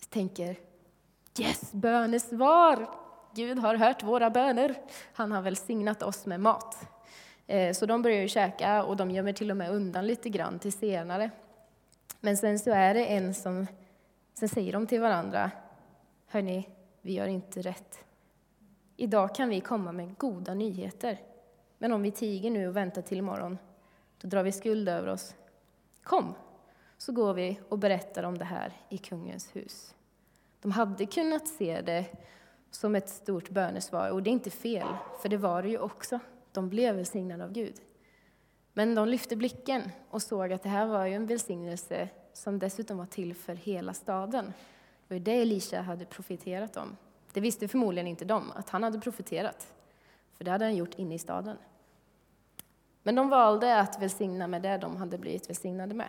tänker 0.09 0.57
Yes, 1.39 1.73
bönesvar! 1.73 2.89
Gud 3.35 3.59
har 3.59 3.75
hört 3.75 4.03
våra 4.03 4.31
böner. 4.31 4.75
Han 5.13 5.33
har 5.33 5.43
välsignat 5.43 6.03
oss 6.03 6.27
med 6.27 6.41
mat. 6.41 6.89
Eh, 7.47 7.73
så 7.73 7.87
de 7.87 8.03
börjar 8.03 8.21
ju 8.21 8.29
käka 8.29 8.85
och 8.85 8.97
de 8.97 9.11
gömmer 9.11 9.33
till 9.33 9.51
och 9.51 9.57
med 9.57 9.71
undan 9.71 10.07
lite 10.07 10.29
grann 10.29 10.59
till 10.59 10.73
senare. 10.73 11.31
Men 12.21 12.37
sen 12.37 12.59
så 12.59 12.71
är 12.71 12.95
det 12.95 13.07
en 13.07 13.35
som, 13.35 13.67
sen 14.35 14.49
säger 14.49 14.73
de 14.73 14.87
till 14.87 15.01
varandra, 15.01 15.51
hörni, 16.27 16.69
vi 17.01 17.13
gör 17.13 17.27
inte 17.27 17.63
rätt. 17.63 18.05
Idag 18.97 19.35
kan 19.35 19.49
vi 19.49 19.61
komma 19.61 19.93
med 19.93 20.19
goda 20.19 20.55
nyheter. 20.55 21.21
Men 21.79 21.93
om 21.93 22.03
vi 22.03 22.11
tiger 22.11 22.51
nu 22.51 22.69
och 22.69 22.77
väntar 22.77 23.03
till 23.03 23.19
imorgon, 23.19 23.59
då 24.21 24.29
drar 24.29 24.43
vi 24.43 24.53
skuld 24.53 24.89
över 24.89 25.09
oss. 25.09 25.35
Kom, 26.03 26.35
så 27.01 27.13
går 27.13 27.35
vi 27.35 27.61
och 27.69 27.79
berättar 27.79 28.23
om 28.23 28.39
det 28.39 28.45
här 28.45 28.73
i 28.89 28.99
kungens 28.99 29.57
hus. 29.57 29.95
De 30.61 30.71
hade 30.71 31.07
kunnat 31.07 31.49
se 31.49 31.81
det 31.81 32.07
som 32.71 32.95
ett 32.95 33.09
stort 33.09 33.51
bönesvar, 33.51 34.11
och 34.11 34.23
det 34.23 34.31
är 34.31 34.33
inte 34.33 34.51
fel, 34.51 34.87
för 35.23 35.29
det 35.29 35.37
var 35.37 35.63
det 35.63 35.69
ju 35.69 35.79
också. 35.79 36.19
De 36.53 36.69
blev 36.69 36.95
välsignade 36.95 37.45
av 37.45 37.53
Gud. 37.53 37.75
Men 38.73 38.95
de 38.95 39.09
lyfte 39.09 39.37
blicken 39.37 39.83
och 40.11 40.23
såg 40.23 40.53
att 40.53 40.63
det 40.63 40.69
här 40.69 40.87
var 40.87 41.07
ju 41.07 41.15
en 41.15 41.27
välsignelse 41.27 42.09
som 42.33 42.59
dessutom 42.59 42.99
var 42.99 43.07
till 43.07 43.35
för 43.35 43.55
hela 43.55 43.95
staden. 43.95 44.53
Det 45.09 45.15
var 45.15 45.21
det 45.21 45.43
Elisha 45.43 45.81
hade 45.81 46.05
profeterat 46.05 46.77
om. 46.77 46.97
Det 47.33 47.41
visste 47.41 47.69
förmodligen 47.69 48.07
inte 48.07 48.25
de, 48.25 48.53
att 48.53 48.71
han 48.71 48.83
hade 48.83 49.01
profeterat, 49.01 49.73
för 50.37 50.45
det 50.45 50.51
hade 50.51 50.65
han 50.65 50.77
gjort 50.77 50.99
inne 50.99 51.15
i 51.15 51.19
staden. 51.19 51.57
Men 53.03 53.15
de 53.15 53.29
valde 53.29 53.81
att 53.81 54.03
välsigna 54.03 54.47
med 54.47 54.63
det 54.63 54.79
de 54.79 54.97
hade 54.97 55.19
blivit 55.19 55.51
välsignade 55.51 55.95
med. 55.95 56.09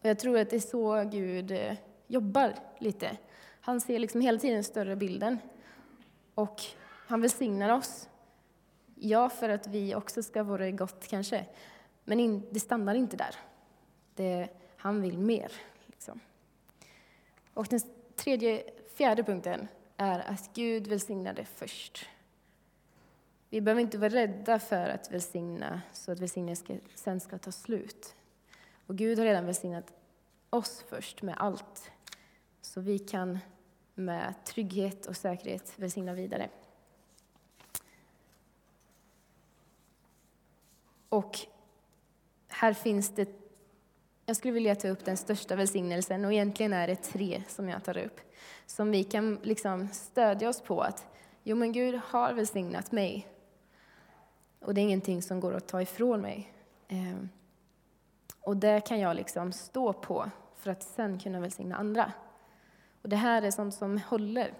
Och 0.00 0.08
jag 0.08 0.18
tror 0.18 0.38
att 0.38 0.50
det 0.50 0.56
är 0.56 0.60
så 0.60 1.04
Gud 1.04 1.50
eh, 1.50 1.74
jobbar 2.06 2.54
lite. 2.78 3.16
Han 3.60 3.80
ser 3.80 3.98
liksom 3.98 4.20
hela 4.20 4.38
tiden 4.38 4.64
större 4.64 4.96
bilden. 4.96 5.38
Och 6.34 6.62
han 7.06 7.20
välsignar 7.20 7.70
oss. 7.70 8.08
Ja, 8.94 9.28
för 9.28 9.48
att 9.48 9.66
vi 9.66 9.94
också 9.94 10.22
ska 10.22 10.42
vara 10.42 10.68
i 10.68 10.72
gott 10.72 11.06
kanske. 11.06 11.46
Men 12.04 12.20
in, 12.20 12.42
det 12.50 12.60
stannar 12.60 12.94
inte 12.94 13.16
där. 13.16 13.34
Det, 14.14 14.48
han 14.76 15.02
vill 15.02 15.18
mer. 15.18 15.52
Liksom. 15.86 16.20
Och 17.54 17.66
den 17.66 17.80
tredje, 18.16 18.62
fjärde 18.96 19.24
punkten 19.24 19.68
är 19.96 20.20
att 20.20 20.50
Gud 20.54 20.86
välsignade 20.86 21.44
först. 21.44 22.06
Vi 23.50 23.60
behöver 23.60 23.80
inte 23.80 23.98
vara 23.98 24.10
rädda 24.10 24.58
för 24.58 24.88
att 24.88 25.12
välsigna 25.12 25.82
så 25.92 26.12
att 26.12 26.20
välsignelsen 26.20 26.80
sen 26.94 27.20
ska 27.20 27.38
ta 27.38 27.52
slut. 27.52 28.14
Och 28.90 28.96
Gud 28.96 29.18
har 29.18 29.26
redan 29.26 29.46
välsignat 29.46 29.92
oss 30.50 30.84
först 30.88 31.22
med 31.22 31.34
allt. 31.38 31.90
Så 32.60 32.80
vi 32.80 32.98
kan 32.98 33.38
med 33.94 34.34
trygghet 34.44 35.06
och 35.06 35.16
säkerhet 35.16 35.72
välsigna 35.76 36.14
vidare. 36.14 36.48
Och 41.08 41.38
här 42.48 42.72
finns 42.72 43.14
det, 43.14 43.28
jag 44.26 44.36
skulle 44.36 44.54
vilja 44.54 44.74
ta 44.74 44.88
upp 44.88 45.04
den 45.04 45.16
största 45.16 45.56
välsignelsen 45.56 46.24
och 46.24 46.32
egentligen 46.32 46.72
är 46.72 46.86
det 46.86 46.96
tre 46.96 47.42
som 47.48 47.68
jag 47.68 47.84
tar 47.84 47.98
upp. 47.98 48.20
Som 48.66 48.90
vi 48.90 49.04
kan 49.04 49.38
liksom 49.42 49.88
stödja 49.88 50.48
oss 50.48 50.60
på 50.60 50.80
att, 50.80 51.06
jo 51.42 51.56
men 51.56 51.72
Gud 51.72 52.00
har 52.04 52.32
välsignat 52.32 52.92
mig. 52.92 53.28
Och 54.58 54.74
det 54.74 54.80
är 54.80 54.82
ingenting 54.82 55.22
som 55.22 55.40
går 55.40 55.54
att 55.54 55.68
ta 55.68 55.82
ifrån 55.82 56.20
mig. 56.20 56.52
Ehm, 56.88 57.28
och 58.40 58.56
det 58.56 58.80
kan 58.80 59.00
jag 59.00 59.16
liksom 59.16 59.52
stå 59.52 59.92
på 59.92 60.30
för 60.54 60.70
att 60.70 60.82
sen 60.82 61.18
kunna 61.18 61.40
välsigna 61.40 61.76
andra. 61.76 62.12
Och 63.02 63.08
det 63.08 63.16
här 63.16 63.42
är 63.42 63.50
sånt 63.50 63.74
som 63.74 63.98
håller. 63.98 64.54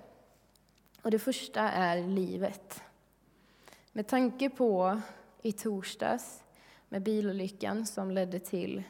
Och 1.02 1.10
det 1.10 1.18
första 1.18 1.60
är 1.60 2.02
livet. 2.02 2.82
Med 3.92 4.06
tanke 4.06 4.50
på 4.50 5.00
i 5.42 5.52
torsdags 5.52 6.44
med 6.88 7.02
bilolyckan 7.02 7.86
som 7.86 8.10
ledde 8.10 8.40
till, 8.40 8.82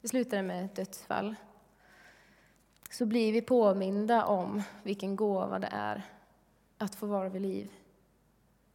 det 0.00 0.08
slutade 0.08 0.42
med 0.42 0.64
ett 0.64 0.76
dödsfall, 0.76 1.34
så 2.90 3.06
blir 3.06 3.32
vi 3.32 3.42
påminda 3.42 4.24
om 4.24 4.62
vilken 4.82 5.16
gåva 5.16 5.58
det 5.58 5.68
är 5.72 6.02
att 6.78 6.94
få 6.94 7.06
vara 7.06 7.28
vid 7.28 7.42
liv. 7.42 7.70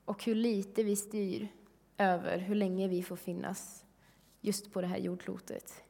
Och 0.06 0.24
hur 0.24 0.36
lite 0.36 0.84
vi 0.84 0.96
styr 0.96 1.48
över 1.98 2.38
hur 2.38 2.56
länge 2.56 2.88
vi 2.88 3.04
får 3.04 3.16
finnas 3.16 3.81
just 4.42 4.74
på 4.74 4.82
det 4.82 4.88
här 4.88 4.98
jordklotet. 4.98 5.84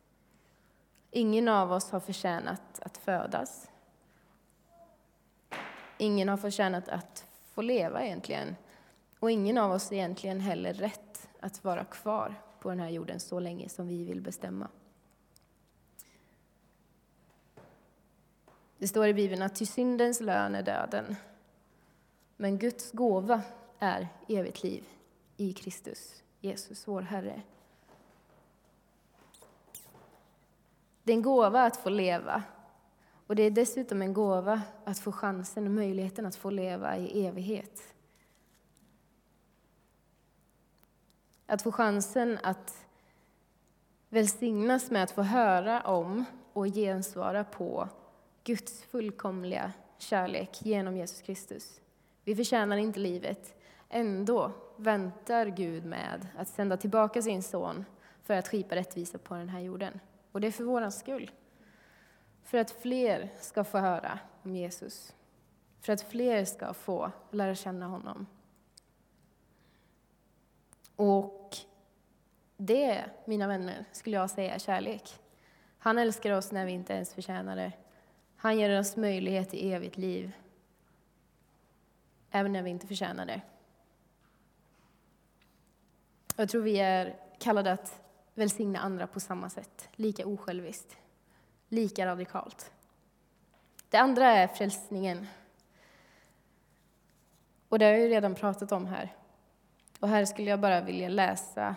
Ingen 1.12 1.48
av 1.48 1.72
oss 1.72 1.92
har 1.92 2.00
förtjänat 2.00 2.80
att 2.80 2.98
födas. 2.98 3.70
Ingen 5.98 6.30
har 6.30 6.38
förtjänat 6.38 6.90
att 6.90 7.26
få 7.54 7.62
leva 7.62 8.04
egentligen. 8.04 8.56
Och 9.20 9.32
ingen 9.32 9.58
av 9.58 9.72
oss 9.72 9.92
egentligen 9.92 10.40
heller 10.40 10.74
rätt 10.74 11.30
att 11.40 11.64
vara 11.64 11.84
kvar 11.84 12.36
på 12.60 12.70
den 12.70 12.80
här 12.80 12.90
jorden 12.90 13.20
så 13.20 13.40
länge 13.40 13.70
som 13.70 13.88
vi 13.88 14.04
vill 14.04 14.22
bestämma. 14.22 14.68
Det 18.78 18.88
står 18.88 19.08
i 19.08 19.14
Bibeln 19.14 19.42
att 19.42 19.56
till 19.56 19.68
syndens 19.68 20.22
lön 20.22 20.56
är 20.56 20.64
döden. 20.64 21.16
Men 22.38 22.58
Guds 22.58 22.92
gåva 22.92 23.42
är 23.80 24.08
evigt 24.28 24.64
liv 24.64 24.84
i 25.38 25.54
Kristus, 25.54 26.24
Jesus, 26.40 26.88
vår 26.88 27.02
Herre. 27.02 27.42
Det 31.04 31.12
är 31.12 31.16
en 31.16 31.22
gåva 31.22 31.64
att 31.64 31.78
få 31.78 31.90
leva. 31.90 32.44
Och 33.28 33.36
det 33.36 33.44
är 33.44 33.52
dessutom 33.52 34.02
en 34.02 34.14
gåva 34.14 34.62
att 34.86 35.00
få 35.00 35.12
chansen 35.12 35.66
och 35.66 35.72
möjligheten 35.72 36.26
att 36.26 36.36
få 36.36 36.50
leva 36.50 36.98
i 36.98 37.26
evighet. 37.26 37.94
Att 41.46 41.62
få 41.62 41.72
chansen 41.72 42.40
att 42.44 42.86
välsignas 44.10 44.92
med 44.92 45.04
att 45.04 45.12
få 45.12 45.22
höra 45.22 45.82
om 45.82 46.26
och 46.54 46.66
gensvara 46.66 47.44
på 47.44 47.90
Guds 48.44 48.84
fullkomliga 48.84 49.74
kärlek 49.98 50.66
genom 50.66 50.98
Jesus 50.98 51.22
Kristus. 51.22 51.82
Vi 52.24 52.36
förtjänar 52.36 52.78
inte 52.78 53.00
livet. 53.00 53.56
Ändå 53.90 54.52
väntar 54.78 55.46
Gud 55.46 55.86
med 55.86 56.28
att 56.38 56.48
sända 56.48 56.78
tillbaka 56.78 57.22
sin 57.22 57.44
son 57.44 57.86
för 58.24 58.34
att 58.34 58.48
skipa 58.48 58.76
rättvisa 58.76 59.18
på 59.18 59.34
den 59.34 59.50
här 59.50 59.60
jorden. 59.60 60.00
Och 60.32 60.42
det 60.42 60.48
är 60.48 60.52
för 60.52 60.64
vår 60.64 60.90
skull. 60.90 61.32
För 62.44 62.58
att 62.58 62.72
fler 62.72 63.30
ska 63.40 63.64
få 63.64 63.78
höra 63.78 64.20
om 64.44 64.56
Jesus. 64.56 65.16
För 65.82 65.94
att 65.94 66.02
fler 66.02 66.46
ska 66.46 66.74
få 66.74 67.12
lära 67.32 67.56
känna 67.56 67.88
honom. 67.88 68.28
Och 70.96 71.58
det, 72.58 73.06
mina 73.26 73.48
vänner, 73.48 73.86
skulle 73.92 74.16
jag 74.16 74.30
säga 74.30 74.56
är 74.56 74.60
kärlek. 74.60 75.20
Han 75.78 75.98
älskar 75.98 76.32
oss 76.32 76.52
när 76.52 76.66
vi 76.66 76.72
inte 76.72 76.94
ens 76.94 77.14
förtjänar 77.14 77.56
det. 77.56 77.72
Han 78.36 78.58
ger 78.58 78.80
oss 78.80 78.98
möjlighet 78.98 79.50
till 79.50 79.72
evigt 79.72 79.98
liv, 79.98 80.32
även 82.32 82.54
när 82.54 82.62
vi 82.62 82.70
inte 82.70 82.88
förtjänar 82.88 83.26
det. 83.26 83.42
Jag 86.36 86.50
tror 86.50 86.62
vi 86.62 86.80
är 86.80 87.16
kallade 87.40 87.72
att 87.72 88.01
välsigna 88.42 88.80
andra 88.80 89.08
på 89.08 89.20
samma 89.20 89.50
sätt, 89.50 89.90
lika 89.96 90.28
osjälviskt, 90.28 90.98
lika 91.70 92.06
radikalt. 92.06 92.72
Det 93.90 93.98
andra 93.98 94.26
är 94.26 94.48
frälsningen. 94.48 95.28
Och 97.70 97.80
det 97.80 97.86
har 97.86 97.92
jag 97.92 98.02
ju 98.02 98.08
redan 98.08 98.36
pratat 98.36 98.72
om 98.72 98.86
här. 98.86 99.16
Och 100.00 100.08
här 100.08 100.26
skulle 100.26 100.50
jag 100.50 100.60
bara 100.60 100.82
vilja 100.82 101.10
läsa 101.10 101.76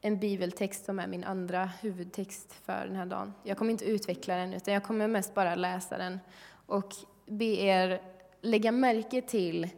en 0.00 0.18
bibeltext 0.18 0.84
som 0.84 0.98
är 0.98 1.06
min 1.06 1.24
andra 1.24 1.66
huvudtext 1.66 2.52
för 2.52 2.86
den 2.86 2.96
här 2.96 3.06
dagen. 3.06 3.34
Jag 3.42 3.58
kommer 3.58 3.70
inte 3.70 3.84
utveckla 3.84 4.36
den, 4.36 4.54
utan 4.54 4.74
jag 4.74 4.84
kommer 4.84 5.08
mest 5.08 5.34
bara 5.34 5.54
läsa 5.54 5.98
den 5.98 6.20
och 6.66 6.94
be 7.26 7.44
er 7.44 8.02
lägga 8.40 8.72
märke 8.72 9.22
till 9.22 9.68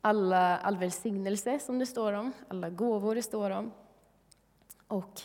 alla, 0.00 0.58
all 0.58 0.76
välsignelse 0.76 1.58
som 1.58 1.78
det 1.78 1.86
står 1.86 2.12
om, 2.12 2.32
alla 2.48 2.70
gåvor 2.70 3.14
det 3.14 3.22
står 3.22 3.50
om 3.50 3.72
och 4.88 5.22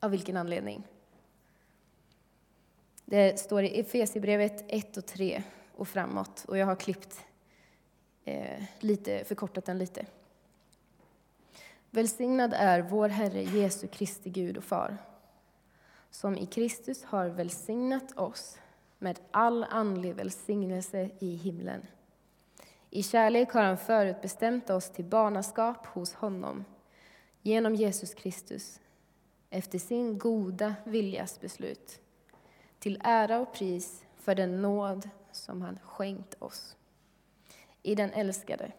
av 0.00 0.10
vilken 0.10 0.36
anledning. 0.36 0.86
Det 3.04 3.40
står 3.40 3.62
i 3.62 3.80
Efesierbrevet 3.80 4.64
1 4.68 4.96
och 4.96 5.06
3 5.06 5.42
och 5.76 5.88
framåt 5.88 6.44
och 6.48 6.58
jag 6.58 6.66
har 6.66 6.76
klippt 6.76 7.24
eh, 8.24 8.62
lite, 8.80 9.24
förkortat 9.24 9.64
den 9.64 9.78
lite. 9.78 10.06
Välsignad 11.90 12.54
är 12.56 12.82
vår 12.82 13.08
Herre 13.08 13.42
Jesu 13.42 13.86
Kristi 13.86 14.30
Gud 14.30 14.56
och 14.56 14.64
Far, 14.64 14.96
som 16.10 16.36
i 16.36 16.46
Kristus 16.46 17.04
har 17.04 17.28
välsignat 17.28 18.18
oss 18.18 18.58
med 18.98 19.20
all 19.30 19.64
andlig 19.64 20.14
välsignelse 20.14 21.10
i 21.18 21.36
himlen. 21.36 21.86
I 22.90 23.02
kärlek 23.02 23.50
har 23.50 23.62
han 23.62 23.76
förutbestämt 23.76 24.70
oss 24.70 24.90
till 24.90 25.04
barnaskap 25.04 25.86
hos 25.86 26.14
honom 26.14 26.64
genom 27.42 27.74
Jesus 27.74 28.14
Kristus, 28.14 28.80
efter 29.50 29.78
sin 29.78 30.18
goda 30.18 30.74
viljas 30.84 31.40
beslut, 31.40 32.00
till 32.78 33.00
ära 33.04 33.40
och 33.40 33.52
pris 33.52 34.04
för 34.16 34.34
den 34.34 34.62
nåd 34.62 35.08
som 35.32 35.62
han 35.62 35.78
skänkt 35.84 36.34
oss. 36.38 36.76
I 37.82 37.94
den 37.94 38.10
älskade. 38.12 38.72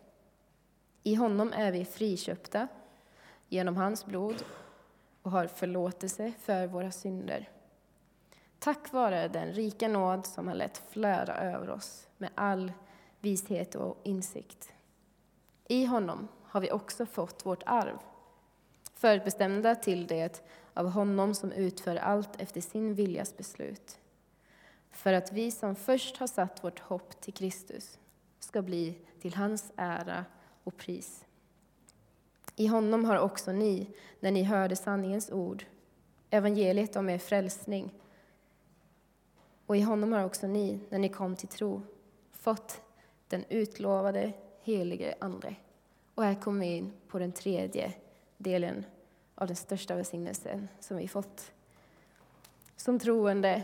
I 1.04 1.16
honom 1.16 1.54
är 1.54 1.72
vi 1.72 1.86
friköpta 1.86 2.68
genom 3.50 3.78
hans 3.78 4.06
blod 4.06 4.44
och 5.22 5.32
har 5.32 5.48
förlåtelse 5.48 6.34
för 6.40 6.68
våra 6.68 6.92
synder. 6.92 7.50
Tack 8.60 8.92
vare 8.94 9.28
den 9.28 9.54
rika 9.54 9.88
nåd 9.88 10.26
som 10.26 10.48
har 10.48 10.56
lett 10.56 10.78
flöda 10.90 11.36
över 11.36 11.70
oss 11.70 12.08
med 12.18 12.30
all 12.36 12.72
vishet 13.20 13.76
och 13.76 13.98
insikt. 14.04 14.74
I 15.68 15.86
honom 15.86 16.28
har 16.44 16.62
vi 16.62 16.72
också 16.72 17.06
fått 17.06 17.46
vårt 17.46 17.64
arv, 17.66 17.98
förutbestämda 19.02 19.76
till 19.76 20.08
det 20.08 20.44
av 20.74 20.90
honom 20.90 21.34
som 21.34 21.52
utför 21.52 21.96
allt 21.96 22.42
efter 22.42 22.62
sin 22.62 22.94
viljas 22.94 23.38
beslut, 23.38 24.00
för 24.92 25.14
att 25.14 25.34
vi 25.34 25.52
som 25.52 25.76
först 25.76 26.18
har 26.18 26.28
satt 26.28 26.64
vårt 26.64 26.80
hopp 26.80 27.22
till 27.22 27.34
Kristus 27.34 28.00
ska 28.40 28.62
bli 28.62 28.98
till 29.22 29.36
hans 29.36 29.72
ära 29.76 30.26
och 30.64 30.78
pris. 30.78 31.26
I 32.56 32.68
honom 32.68 33.06
har 33.06 33.20
också 33.20 33.52
ni, 33.52 33.88
när 34.20 34.32
ni 34.32 34.44
hörde 34.44 34.76
sanningens 34.76 35.32
ord, 35.32 35.66
evangeliet 36.30 36.96
om 36.96 37.10
er 37.10 37.18
frälsning, 37.18 37.94
och 39.66 39.78
i 39.78 39.82
honom 39.82 40.12
har 40.14 40.24
också 40.24 40.48
ni, 40.48 40.80
när 40.90 41.00
ni 41.00 41.10
kom 41.10 41.36
till 41.36 41.48
tro, 41.48 41.82
fått 42.32 42.82
den 43.28 43.46
utlovade 43.50 44.34
helige 44.62 45.16
Ande. 45.20 45.56
Och 46.16 46.24
här 46.24 46.36
kommer 46.36 46.60
vi 46.60 46.78
in 46.78 46.94
på 47.08 47.20
den 47.20 47.32
tredje 47.32 47.94
delen 48.42 48.86
av 49.36 49.48
den 49.48 49.56
största 49.56 49.96
välsignelsen 49.96 50.68
som 50.80 50.98
vi 50.98 51.08
fått. 51.08 51.52
som 52.76 53.00
troende 53.00 53.64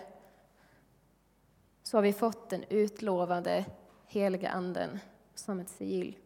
så 1.84 1.98
har 1.98 2.02
vi 2.02 2.14
fått 2.14 2.50
den 2.50 2.64
utlovade 2.70 3.66
heliga 4.06 4.50
anden 4.50 5.00
som 5.36 5.60
ett 5.60 5.70
sigill. 5.70 6.18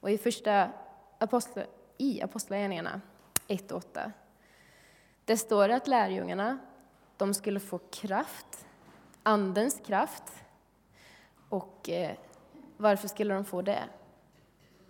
Och 0.00 0.10
i 0.10 0.18
första 0.18 0.72
apostel, 1.18 1.66
i 1.98 2.22
Apostlagärningarna 2.22 3.00
1 3.48 3.72
8 3.72 4.12
det 5.30 5.36
står 5.36 5.68
att 5.68 5.88
lärjungarna 5.88 6.58
de 7.16 7.34
skulle 7.34 7.60
få 7.60 7.78
kraft, 7.78 8.66
andens 9.22 9.80
kraft. 9.86 10.22
Och 11.48 11.88
eh, 11.88 12.16
varför 12.76 13.08
skulle 13.08 13.34
de 13.34 13.44
få 13.44 13.62
det? 13.62 13.82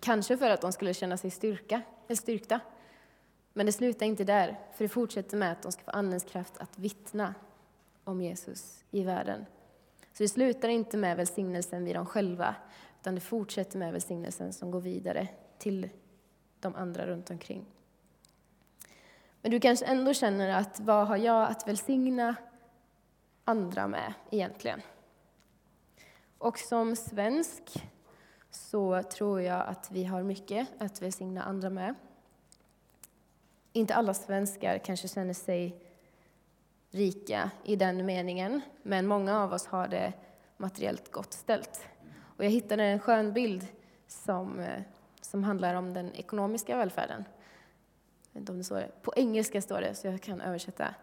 Kanske 0.00 0.36
för 0.36 0.50
att 0.50 0.60
de 0.60 0.72
skulle 0.72 0.94
känna 0.94 1.16
sig 1.16 1.30
styrka, 1.30 1.82
styrkta. 2.14 2.60
Men 3.52 3.66
det 3.66 3.72
slutar 3.72 4.06
inte 4.06 4.24
där, 4.24 4.58
för 4.74 4.84
det 4.84 4.88
fortsätter 4.88 5.36
med 5.36 5.52
att 5.52 5.62
de 5.62 5.72
ska 5.72 5.82
få 5.82 5.90
andens 5.90 6.24
kraft 6.24 6.56
att 6.58 6.78
vittna 6.78 7.34
om 8.04 8.20
Jesus 8.20 8.84
i 8.90 9.04
världen. 9.04 9.46
Så 10.12 10.22
det 10.22 10.28
slutar 10.28 10.68
inte 10.68 10.96
med 10.96 11.16
välsignelsen 11.16 11.84
vid 11.84 11.94
dem 11.94 12.06
själva, 12.06 12.54
utan 13.00 13.14
det 13.14 13.20
fortsätter 13.20 13.78
med 13.78 13.92
välsignelsen 13.92 14.52
som 14.52 14.70
går 14.70 14.80
vidare 14.80 15.28
till 15.58 15.88
de 16.60 16.74
andra 16.74 17.06
runt 17.06 17.30
omkring. 17.30 17.66
Men 19.42 19.50
du 19.50 19.60
kanske 19.60 19.86
ändå 19.86 20.14
känner 20.14 20.48
att 20.48 20.80
vad 20.80 21.06
har 21.06 21.16
jag 21.16 21.50
att 21.50 21.68
välsigna 21.68 22.34
andra 23.44 23.88
med 23.88 24.14
egentligen? 24.30 24.80
Och 26.38 26.58
som 26.58 26.96
svensk 26.96 27.90
så 28.50 29.02
tror 29.02 29.40
jag 29.40 29.66
att 29.66 29.90
vi 29.90 30.04
har 30.04 30.22
mycket 30.22 30.68
att 30.78 31.02
välsigna 31.02 31.42
andra 31.42 31.70
med. 31.70 31.94
Inte 33.72 33.94
alla 33.94 34.14
svenskar 34.14 34.78
kanske 34.78 35.08
känner 35.08 35.34
sig 35.34 35.76
rika 36.90 37.50
i 37.64 37.76
den 37.76 38.06
meningen, 38.06 38.60
men 38.82 39.06
många 39.06 39.38
av 39.38 39.52
oss 39.52 39.66
har 39.66 39.88
det 39.88 40.12
materiellt 40.56 41.12
gott 41.12 41.32
ställt. 41.32 41.86
Och 42.36 42.44
jag 42.44 42.50
hittade 42.50 42.84
en 42.84 42.98
skön 43.00 43.32
bild 43.32 43.66
som, 44.06 44.60
eh, 44.60 44.82
som 45.20 45.44
handlar 45.44 45.74
om 45.74 45.94
den 45.94 46.14
ekonomiska 46.14 46.76
välfärden. 46.76 47.24
På 49.02 49.12
engelska 49.16 49.62
står 49.62 49.80
det, 49.80 49.94
så 49.94 50.06
jag 50.06 50.22
kan 50.22 50.40
översätta. 50.40 50.94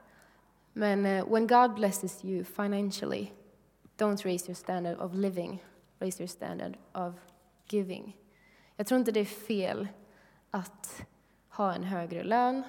Men 0.73 1.05
eh, 1.05 1.29
when 1.29 1.47
God 1.47 1.73
blesses 1.73 2.25
you 2.25 2.43
financially, 2.43 3.31
don't 3.97 4.23
raise 4.23 4.45
your 4.45 4.55
standard 4.55 4.99
of 4.99 5.13
living, 5.13 5.63
raise 5.99 6.23
your 6.23 6.27
standard 6.27 6.77
of 6.93 7.13
giving. 7.69 8.17
Jag 8.75 8.87
tror 8.87 8.99
inte 8.99 9.11
det 9.11 9.19
är 9.19 9.25
fel 9.25 9.87
att 10.51 11.05
ha 11.57 11.73
en 11.73 11.83
högre 11.83 12.23
lön. 12.23 12.63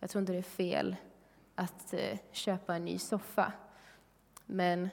Jag 0.00 0.10
tror 0.10 0.20
inte 0.20 0.32
det 0.32 0.38
är 0.38 0.42
fel 0.42 0.96
att 1.54 1.94
eh, 1.94 2.18
köpa 2.32 2.74
en 2.74 2.84
ny 2.84 2.98
soffa. 2.98 3.52
Men 4.46 4.88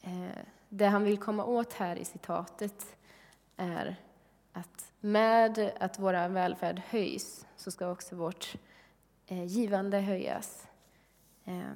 eh, 0.00 0.44
det 0.68 0.86
han 0.86 1.04
vill 1.04 1.18
komma 1.18 1.44
åt 1.44 1.72
här 1.72 1.96
i 1.96 2.04
citatet 2.04 2.96
är 3.56 3.96
att 4.52 4.92
med 5.00 5.72
att 5.80 5.98
vår 5.98 6.28
välfärd 6.28 6.82
höjs 6.88 7.46
så 7.56 7.70
ska 7.70 7.90
också 7.90 8.16
vårt 8.16 8.54
eh, 9.26 9.44
givande 9.44 10.00
höjas. 10.00 10.66
Eh, 11.44 11.72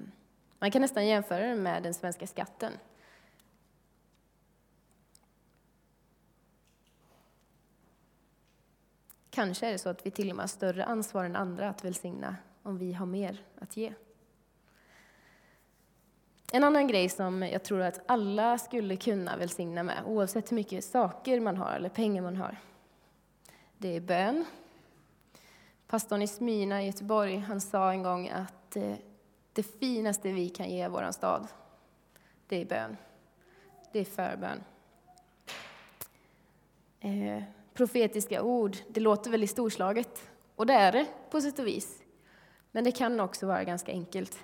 man 0.59 0.71
kan 0.71 0.83
nästan 0.83 1.07
jämföra 1.07 1.47
det 1.47 1.55
med 1.55 1.83
den 1.83 1.95
svenska 1.95 2.27
skatten. 2.27 2.73
Kanske 9.37 9.67
är 9.67 9.73
det 9.73 9.79
så 9.79 9.89
att 9.89 10.07
vi 10.07 10.11
till 10.11 10.31
och 10.31 10.37
med 10.37 10.43
har 10.43 10.49
större 10.49 10.85
ansvar 10.85 11.25
än 11.25 11.37
andra 11.37 11.69
att 11.69 11.85
välsigna 11.85 12.37
om 12.63 12.79
vi 12.79 12.93
har 12.93 13.07
mer 13.07 13.43
att 13.59 13.77
ge. 13.77 13.93
En 16.53 16.65
annan 16.65 16.89
grej 16.89 17.09
som 17.09 17.43
jag 17.43 17.63
tror 17.63 17.81
att 17.81 18.01
alla 18.07 18.59
skulle 18.59 18.97
kunna 18.97 19.37
välsigna 19.37 19.83
med, 19.83 20.03
oavsett 20.07 20.51
hur 20.51 20.57
mycket 20.57 20.85
saker 20.85 21.41
man 21.41 21.57
har 21.57 21.73
eller 21.73 21.89
pengar 21.89 22.23
man 22.23 22.37
har, 22.37 22.57
det 23.79 23.97
är 23.97 24.01
bön. 24.01 24.45
Pastorn 25.87 26.23
i 26.23 26.27
Smyrna 26.29 26.83
i 26.83 26.87
Göteborg 26.87 27.37
han 27.37 27.61
sa 27.61 27.91
en 27.91 28.03
gång 28.03 28.29
att 28.29 28.77
eh, 28.77 28.95
det 29.53 29.63
finaste 29.63 30.33
vi 30.33 30.49
kan 30.49 30.71
ge 30.71 30.89
vår 30.89 31.13
stad, 31.13 31.49
det 32.47 32.61
är 32.61 32.65
bön. 32.65 32.97
Det 33.93 34.01
är 34.01 34.05
förbön. 34.05 34.65
Eh, 37.01 37.43
Profetiska 37.77 38.43
ord, 38.43 38.77
det 38.89 39.01
låter 39.01 39.31
väldigt 39.31 39.51
storslaget. 39.51 40.31
Och 40.55 40.67
det 40.67 40.75
är 40.75 40.93
det 40.93 41.07
på 41.31 41.41
sätt 41.41 41.59
och 41.59 41.67
vis. 41.67 42.03
Men 42.73 42.85
det 42.85 42.93
kan 42.93 43.21
också 43.21 43.47
vara 43.47 43.65
ganska 43.65 43.93
enkelt. 43.93 44.39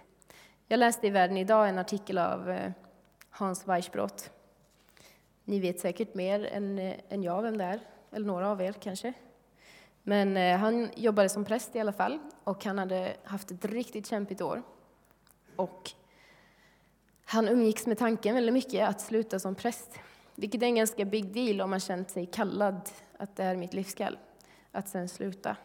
Jag 0.69 0.79
läste 0.79 1.07
i 1.07 1.11
Världen 1.11 1.37
idag 1.37 1.69
en 1.69 1.79
artikel 1.79 2.19
av 2.19 2.51
eh, 2.51 2.73
Hans 3.31 3.69
Weissbrott. 3.69 4.31
Ni 5.45 5.61
vet 5.61 5.81
säkert 5.81 6.15
mer 6.15 6.45
än, 6.45 6.79
eh, 6.79 6.95
än 7.09 7.23
jag 7.23 7.43
vem 7.43 7.59
det 7.59 7.65
är, 7.65 7.81
eller 8.13 8.27
några 8.27 8.49
av 8.49 8.61
er 8.63 8.73
kanske. 8.73 9.13
Men 10.03 10.37
eh, 10.37 10.59
han 10.59 10.91
jobbade 10.97 11.29
som 11.29 11.45
präst 11.45 11.77
i 11.77 11.81
alla 11.81 11.93
fall 11.93 12.19
och 12.45 12.65
han 12.65 12.79
hade 12.79 13.17
haft 13.25 13.51
ett 13.51 13.65
riktigt 13.65 14.07
kämpigt 14.07 14.41
år. 14.41 14.63
Och 15.57 15.91
han 17.25 17.49
umgicks 17.49 17.87
med 17.87 17.99
tanken 17.99 18.35
väldigt 18.35 18.55
mycket 18.55 18.89
att 18.89 19.01
sluta 19.01 19.39
som 19.39 19.55
präst, 19.55 19.99
vilket 20.35 20.63
är 20.63 20.67
en 20.67 20.75
ganska 20.75 21.05
big 21.05 21.35
deal 21.35 21.61
om 21.61 21.71
man 21.71 21.81
känt 21.81 22.11
sig 22.11 22.27
kallad 22.27 22.81
att 23.23 23.37
det 23.37 23.45
är 23.45 23.57
mitt 23.57 23.75
livskall, 23.75 24.19
att 24.73 24.89
sen 24.89 25.09
sluta. 25.09 25.57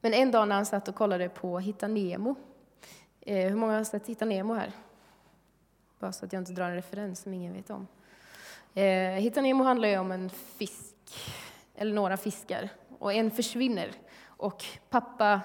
Men 0.00 0.14
en 0.14 0.30
dag 0.30 0.48
när 0.48 0.56
han 0.56 0.66
satt 0.66 0.88
och 0.88 0.94
kollade 0.94 1.28
på 1.28 1.58
Hitta 1.58 1.88
Nemo, 1.88 2.34
eh, 3.20 3.48
hur 3.48 3.56
många 3.56 3.76
har 3.76 3.84
sett 3.84 4.06
Hitta 4.06 4.24
Nemo 4.24 4.54
här? 4.54 4.72
Bara 5.98 6.12
så 6.12 6.24
att 6.24 6.32
jag 6.32 6.40
inte 6.40 6.52
drar 6.52 6.68
en 6.68 6.74
referens 6.74 7.20
som 7.20 7.34
ingen 7.34 7.52
vet 7.52 7.70
om. 7.70 7.86
Eh, 8.74 9.12
Hitta 9.12 9.40
Nemo 9.40 9.64
handlar 9.64 9.88
ju 9.88 9.98
om 9.98 10.12
en 10.12 10.30
fisk 10.30 10.94
eller 11.74 11.94
några 11.94 12.16
fiskar, 12.16 12.68
och 12.98 13.12
en 13.12 13.30
försvinner. 13.30 13.92
Och 14.26 14.64
pappa 14.90 15.40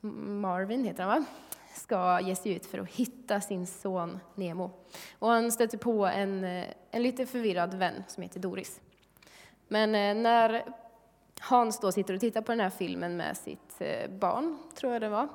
Marvin, 0.00 0.84
heter 0.84 1.04
han 1.04 1.22
va? 1.22 1.26
Ska 1.90 2.20
ge 2.20 2.36
sig 2.36 2.52
ut 2.52 2.66
för 2.66 2.78
att 2.78 2.88
hitta 2.88 3.40
sin 3.40 3.66
son 3.66 4.20
Nemo. 4.34 4.70
Och 5.18 5.28
han 5.28 5.52
stöter 5.52 5.78
på 5.78 6.06
en, 6.06 6.44
eh, 6.44 6.64
en 6.90 7.02
lite 7.02 7.26
förvirrad 7.26 7.74
vän 7.74 8.02
som 8.08 8.22
heter 8.22 8.40
Doris. 8.40 8.80
Men 9.68 9.94
eh, 9.94 10.22
när 10.22 10.64
Hans 11.40 11.80
då 11.80 11.92
sitter 11.92 12.14
och 12.14 12.20
tittar 12.20 12.42
på 12.42 12.52
den 12.52 12.60
här 12.60 12.70
filmen 12.70 13.16
med 13.16 13.36
sitt 13.36 13.76
eh, 13.78 14.10
barn, 14.10 14.58
tror 14.74 14.92
jag 14.92 15.02
det 15.02 15.08
var, 15.08 15.28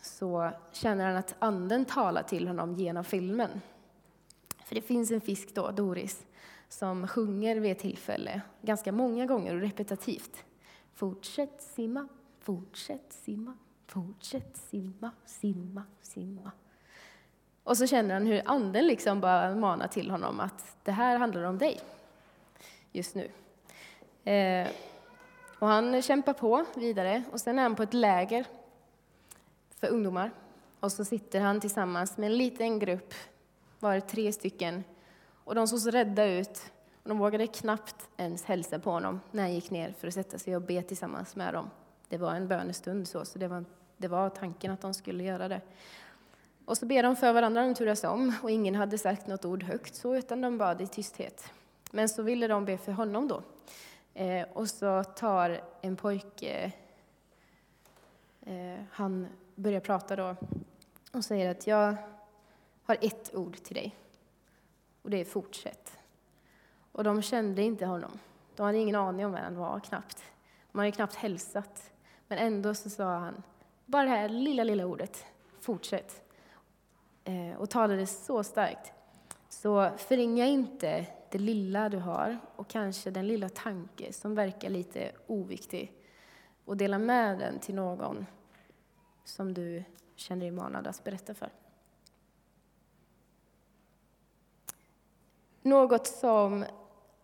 så 0.00 0.50
känner 0.72 1.06
han 1.06 1.16
att 1.16 1.34
anden 1.38 1.84
talar 1.84 2.22
till 2.22 2.48
honom 2.48 2.74
genom 2.74 3.04
filmen. 3.04 3.60
För 4.64 4.74
det 4.74 4.82
finns 4.82 5.10
en 5.10 5.20
fisk 5.20 5.54
då, 5.54 5.70
Doris, 5.70 6.26
som 6.68 7.08
sjunger 7.08 7.56
vid 7.56 7.72
ett 7.72 7.78
tillfälle, 7.78 8.40
ganska 8.62 8.92
många 8.92 9.26
gånger 9.26 9.54
och 9.54 9.60
repetitivt. 9.60 10.44
Fortsätt 10.94 11.62
simma, 11.62 12.08
fortsätt 12.40 13.12
simma, 13.12 13.56
fortsätt 13.86 14.56
simma, 14.56 15.10
simma, 15.24 15.82
simma. 16.02 16.52
Och 17.64 17.76
så 17.76 17.86
känner 17.86 18.14
han 18.14 18.26
hur 18.26 18.42
anden 18.44 18.86
liksom 18.86 19.20
bara 19.20 19.54
manar 19.54 19.88
till 19.88 20.10
honom 20.10 20.40
att 20.40 20.76
det 20.84 20.92
här 20.92 21.18
handlar 21.18 21.42
om 21.42 21.58
dig 21.58 21.80
just 22.92 23.14
nu. 23.14 23.30
Eh, 24.32 24.68
och 25.58 25.68
han 25.68 26.02
kämpar 26.02 26.32
på 26.32 26.64
vidare 26.74 27.22
och 27.32 27.40
sen 27.40 27.58
är 27.58 27.62
han 27.62 27.74
på 27.74 27.82
ett 27.82 27.94
läger 27.94 28.44
för 29.76 29.88
ungdomar. 29.88 30.30
Och 30.80 30.92
så 30.92 31.04
sitter 31.04 31.40
han 31.40 31.60
tillsammans 31.60 32.16
med 32.16 32.26
en 32.26 32.38
liten 32.38 32.78
grupp, 32.78 33.14
var 33.80 34.00
tre 34.00 34.32
stycken, 34.32 34.84
och 35.44 35.54
de 35.54 35.68
såg 35.68 35.78
så 35.78 35.90
rädda 35.90 36.24
ut. 36.24 36.72
Och 37.02 37.08
de 37.08 37.18
vågade 37.18 37.46
knappt 37.46 38.08
ens 38.16 38.44
hälsa 38.44 38.78
på 38.78 38.90
honom 38.90 39.20
när 39.30 39.42
han 39.42 39.54
gick 39.54 39.70
ner 39.70 39.94
för 39.98 40.08
att 40.08 40.14
sätta 40.14 40.38
sig 40.38 40.56
och 40.56 40.62
be 40.62 40.82
tillsammans 40.82 41.36
med 41.36 41.54
dem. 41.54 41.70
Det 42.14 42.18
var 42.18 42.34
en 42.34 42.48
bönestund, 42.48 43.08
så, 43.08 43.24
så 43.24 43.38
det, 43.38 43.48
var, 43.48 43.64
det 43.96 44.08
var 44.08 44.30
tanken 44.30 44.72
att 44.72 44.80
de 44.80 44.94
skulle 44.94 45.24
göra 45.24 45.48
det. 45.48 45.60
Och 46.64 46.78
så 46.78 46.86
ber 46.86 47.02
de 47.02 47.16
för 47.16 47.32
varandra, 47.32 47.62
de 47.62 47.74
turas 47.74 48.04
om, 48.04 48.34
och 48.42 48.50
ingen 48.50 48.74
hade 48.74 48.98
sagt 48.98 49.26
något 49.26 49.44
ord 49.44 49.62
högt 49.62 49.94
så, 49.94 50.14
utan 50.16 50.40
de 50.40 50.58
bad 50.58 50.80
i 50.80 50.86
tysthet. 50.86 51.52
Men 51.90 52.08
så 52.08 52.22
ville 52.22 52.46
de 52.46 52.64
be 52.64 52.78
för 52.78 52.92
honom 52.92 53.28
då. 53.28 53.42
Eh, 54.14 54.46
och 54.52 54.68
så 54.68 55.04
tar 55.04 55.60
en 55.80 55.96
pojke, 55.96 56.72
eh, 58.46 58.80
han 58.90 59.26
börjar 59.54 59.80
prata 59.80 60.16
då, 60.16 60.36
och 61.12 61.24
säger 61.24 61.50
att 61.50 61.66
jag 61.66 61.96
har 62.84 62.98
ett 63.00 63.34
ord 63.34 63.56
till 63.56 63.74
dig. 63.74 63.96
Och 65.02 65.10
det 65.10 65.20
är 65.20 65.24
fortsätt. 65.24 65.98
Och 66.92 67.04
de 67.04 67.22
kände 67.22 67.62
inte 67.62 67.86
honom. 67.86 68.18
De 68.56 68.62
hade 68.62 68.78
ingen 68.78 68.96
aning 68.96 69.26
om 69.26 69.32
vem 69.32 69.44
han 69.44 69.56
var, 69.56 69.80
knappt. 69.80 70.24
De 70.72 70.78
hade 70.78 70.92
knappt 70.92 71.14
hälsat. 71.14 71.90
Men 72.28 72.38
ändå 72.38 72.74
så 72.74 72.90
sa 72.90 73.18
han, 73.18 73.42
bara 73.86 74.02
det 74.02 74.08
här 74.08 74.28
lilla, 74.28 74.64
lilla 74.64 74.86
ordet, 74.86 75.24
fortsätt. 75.60 76.22
Eh, 77.24 77.56
och 77.58 77.70
talade 77.70 78.06
så 78.06 78.44
starkt. 78.44 78.92
Så 79.48 79.90
förringa 79.96 80.46
inte 80.46 81.06
det 81.30 81.38
lilla 81.38 81.88
du 81.88 81.98
har 81.98 82.38
och 82.56 82.68
kanske 82.68 83.10
den 83.10 83.26
lilla 83.26 83.48
tanke 83.48 84.12
som 84.12 84.34
verkar 84.34 84.70
lite 84.70 85.12
oviktig 85.26 85.92
och 86.64 86.76
dela 86.76 86.98
med 86.98 87.38
den 87.38 87.58
till 87.58 87.74
någon 87.74 88.26
som 89.24 89.54
du 89.54 89.84
känner 90.16 90.40
dig 90.40 90.50
manad 90.50 90.86
att 90.86 91.04
berätta 91.04 91.34
för. 91.34 91.50
Något 95.62 96.06
som 96.06 96.64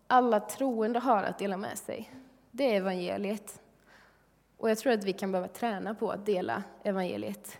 alla 0.06 0.40
troende 0.40 0.98
har 0.98 1.22
att 1.22 1.38
dela 1.38 1.56
med 1.56 1.78
sig, 1.78 2.10
det 2.50 2.64
är 2.64 2.76
evangeliet. 2.76 3.60
Och 4.60 4.70
jag 4.70 4.78
tror 4.78 4.92
att 4.92 5.04
vi 5.04 5.12
kan 5.12 5.32
behöva 5.32 5.48
träna 5.48 5.94
på 5.94 6.10
att 6.10 6.26
dela 6.26 6.62
evangeliet 6.82 7.58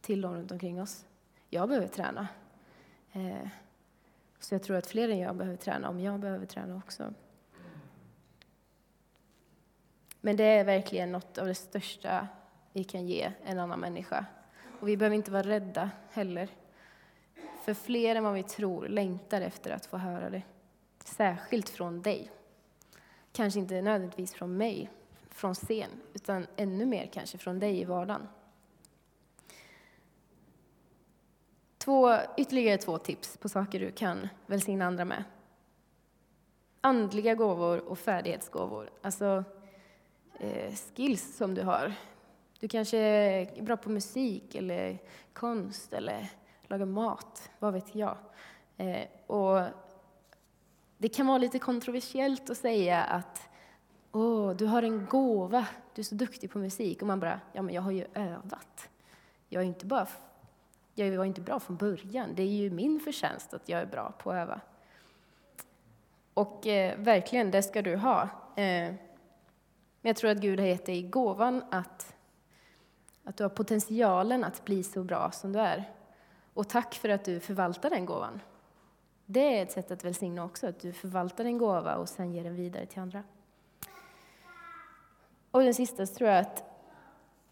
till 0.00 0.20
dem 0.20 0.34
runt 0.34 0.52
omkring 0.52 0.80
oss. 0.80 1.06
Jag 1.50 1.68
behöver 1.68 1.88
träna. 1.88 2.28
Eh, 3.12 3.48
så 4.38 4.54
jag 4.54 4.62
tror 4.62 4.76
att 4.76 4.86
fler 4.86 5.08
än 5.08 5.18
jag 5.18 5.36
behöver 5.36 5.56
träna, 5.56 5.88
om 5.88 6.00
jag 6.00 6.20
behöver 6.20 6.46
träna 6.46 6.76
också. 6.76 7.14
Men 10.20 10.36
det 10.36 10.44
är 10.44 10.64
verkligen 10.64 11.12
något 11.12 11.38
av 11.38 11.46
det 11.46 11.54
största 11.54 12.28
vi 12.72 12.84
kan 12.84 13.06
ge 13.06 13.32
en 13.44 13.58
annan 13.58 13.80
människa. 13.80 14.26
Och 14.80 14.88
vi 14.88 14.96
behöver 14.96 15.16
inte 15.16 15.30
vara 15.30 15.42
rädda 15.42 15.90
heller. 16.10 16.48
För 17.64 17.74
fler 17.74 18.16
än 18.16 18.24
vad 18.24 18.34
vi 18.34 18.42
tror 18.42 18.88
längtar 18.88 19.40
efter 19.40 19.70
att 19.70 19.86
få 19.86 19.96
höra 19.96 20.30
det. 20.30 20.42
Särskilt 21.04 21.68
från 21.68 22.02
dig. 22.02 22.30
Kanske 23.32 23.60
inte 23.60 23.82
nödvändigtvis 23.82 24.34
från 24.34 24.56
mig, 24.56 24.90
från 25.34 25.54
scen, 25.54 25.90
utan 26.14 26.46
ännu 26.56 26.86
mer 26.86 27.06
kanske 27.12 27.38
från 27.38 27.58
dig 27.58 27.80
i 27.80 27.84
vardagen. 27.84 28.28
Två, 31.78 32.16
ytterligare 32.36 32.78
två 32.78 32.98
tips 32.98 33.36
på 33.36 33.48
saker 33.48 33.80
du 33.80 33.92
kan 33.92 34.28
välsigna 34.46 34.86
andra 34.86 35.04
med. 35.04 35.24
Andliga 36.80 37.34
gåvor 37.34 37.78
och 37.78 37.98
färdighetsgåvor. 37.98 38.90
Alltså 39.02 39.44
eh, 40.38 40.74
skills 40.74 41.36
som 41.36 41.54
du 41.54 41.62
har. 41.62 41.94
Du 42.60 42.68
kanske 42.68 42.98
är 42.98 43.62
bra 43.62 43.76
på 43.76 43.90
musik 43.90 44.54
eller 44.54 44.98
konst 45.32 45.92
eller 45.92 46.28
laga 46.62 46.86
mat, 46.86 47.50
vad 47.58 47.72
vet 47.72 47.94
jag. 47.94 48.16
Eh, 48.76 49.06
och 49.26 49.60
det 50.98 51.08
kan 51.08 51.26
vara 51.26 51.38
lite 51.38 51.58
kontroversiellt 51.58 52.50
att 52.50 52.58
säga 52.58 53.02
att 53.02 53.48
Åh, 54.12 54.50
du 54.56 54.66
har 54.66 54.82
en 54.82 55.06
gåva, 55.06 55.66
du 55.94 56.00
är 56.00 56.04
så 56.04 56.14
duktig 56.14 56.50
på 56.50 56.58
musik. 56.58 57.02
Och 57.02 57.08
man 57.08 57.20
bara, 57.20 57.40
ja 57.52 57.62
men 57.62 57.74
jag 57.74 57.82
har 57.82 57.90
ju 57.90 58.04
övat. 58.14 58.88
Jag 59.48 59.62
är 59.62 59.66
inte 59.66 59.86
bara 59.86 60.06
jag 60.94 61.16
var 61.16 61.24
inte 61.24 61.40
bra 61.40 61.60
från 61.60 61.76
början. 61.76 62.34
Det 62.34 62.42
är 62.42 62.46
ju 62.46 62.70
min 62.70 63.00
förtjänst 63.00 63.54
att 63.54 63.68
jag 63.68 63.80
är 63.80 63.86
bra 63.86 64.12
på 64.18 64.30
att 64.30 64.36
öva. 64.36 64.60
Och 66.34 66.66
eh, 66.66 66.98
verkligen, 66.98 67.50
det 67.50 67.62
ska 67.62 67.82
du 67.82 67.96
ha. 67.96 68.22
Eh, 68.56 68.94
men 70.00 70.08
jag 70.08 70.16
tror 70.16 70.30
att 70.30 70.38
Gud 70.38 70.60
har 70.60 70.66
gett 70.66 70.86
dig 70.86 71.02
gåvan 71.02 71.64
att, 71.70 72.14
att 73.24 73.36
du 73.36 73.44
har 73.44 73.48
potentialen 73.48 74.44
att 74.44 74.64
bli 74.64 74.82
så 74.82 75.04
bra 75.04 75.30
som 75.30 75.52
du 75.52 75.58
är. 75.58 75.92
Och 76.54 76.68
tack 76.68 76.94
för 76.94 77.08
att 77.08 77.24
du 77.24 77.40
förvaltar 77.40 77.90
den 77.90 78.06
gåvan. 78.06 78.40
Det 79.26 79.58
är 79.58 79.62
ett 79.62 79.72
sätt 79.72 79.90
att 79.90 80.04
välsigna 80.04 80.44
också, 80.44 80.66
att 80.66 80.80
du 80.80 80.92
förvaltar 80.92 81.44
en 81.44 81.58
gåva 81.58 81.96
och 81.96 82.08
sen 82.08 82.32
ger 82.32 82.44
den 82.44 82.56
vidare 82.56 82.86
till 82.86 83.00
andra. 83.00 83.22
Och 85.52 85.62
den 85.62 85.74
sista 85.74 86.06
tror 86.06 86.30
jag 86.30 86.38
att 86.38 86.64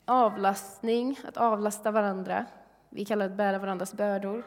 avlastning, 0.04 1.18
att 1.24 1.36
avlasta 1.36 1.90
varandra. 1.90 2.46
Vi 2.88 3.04
kallar 3.04 3.24
det 3.24 3.32
att 3.32 3.36
bära 3.36 3.58
varandras 3.58 3.94
bördor. 3.94 4.42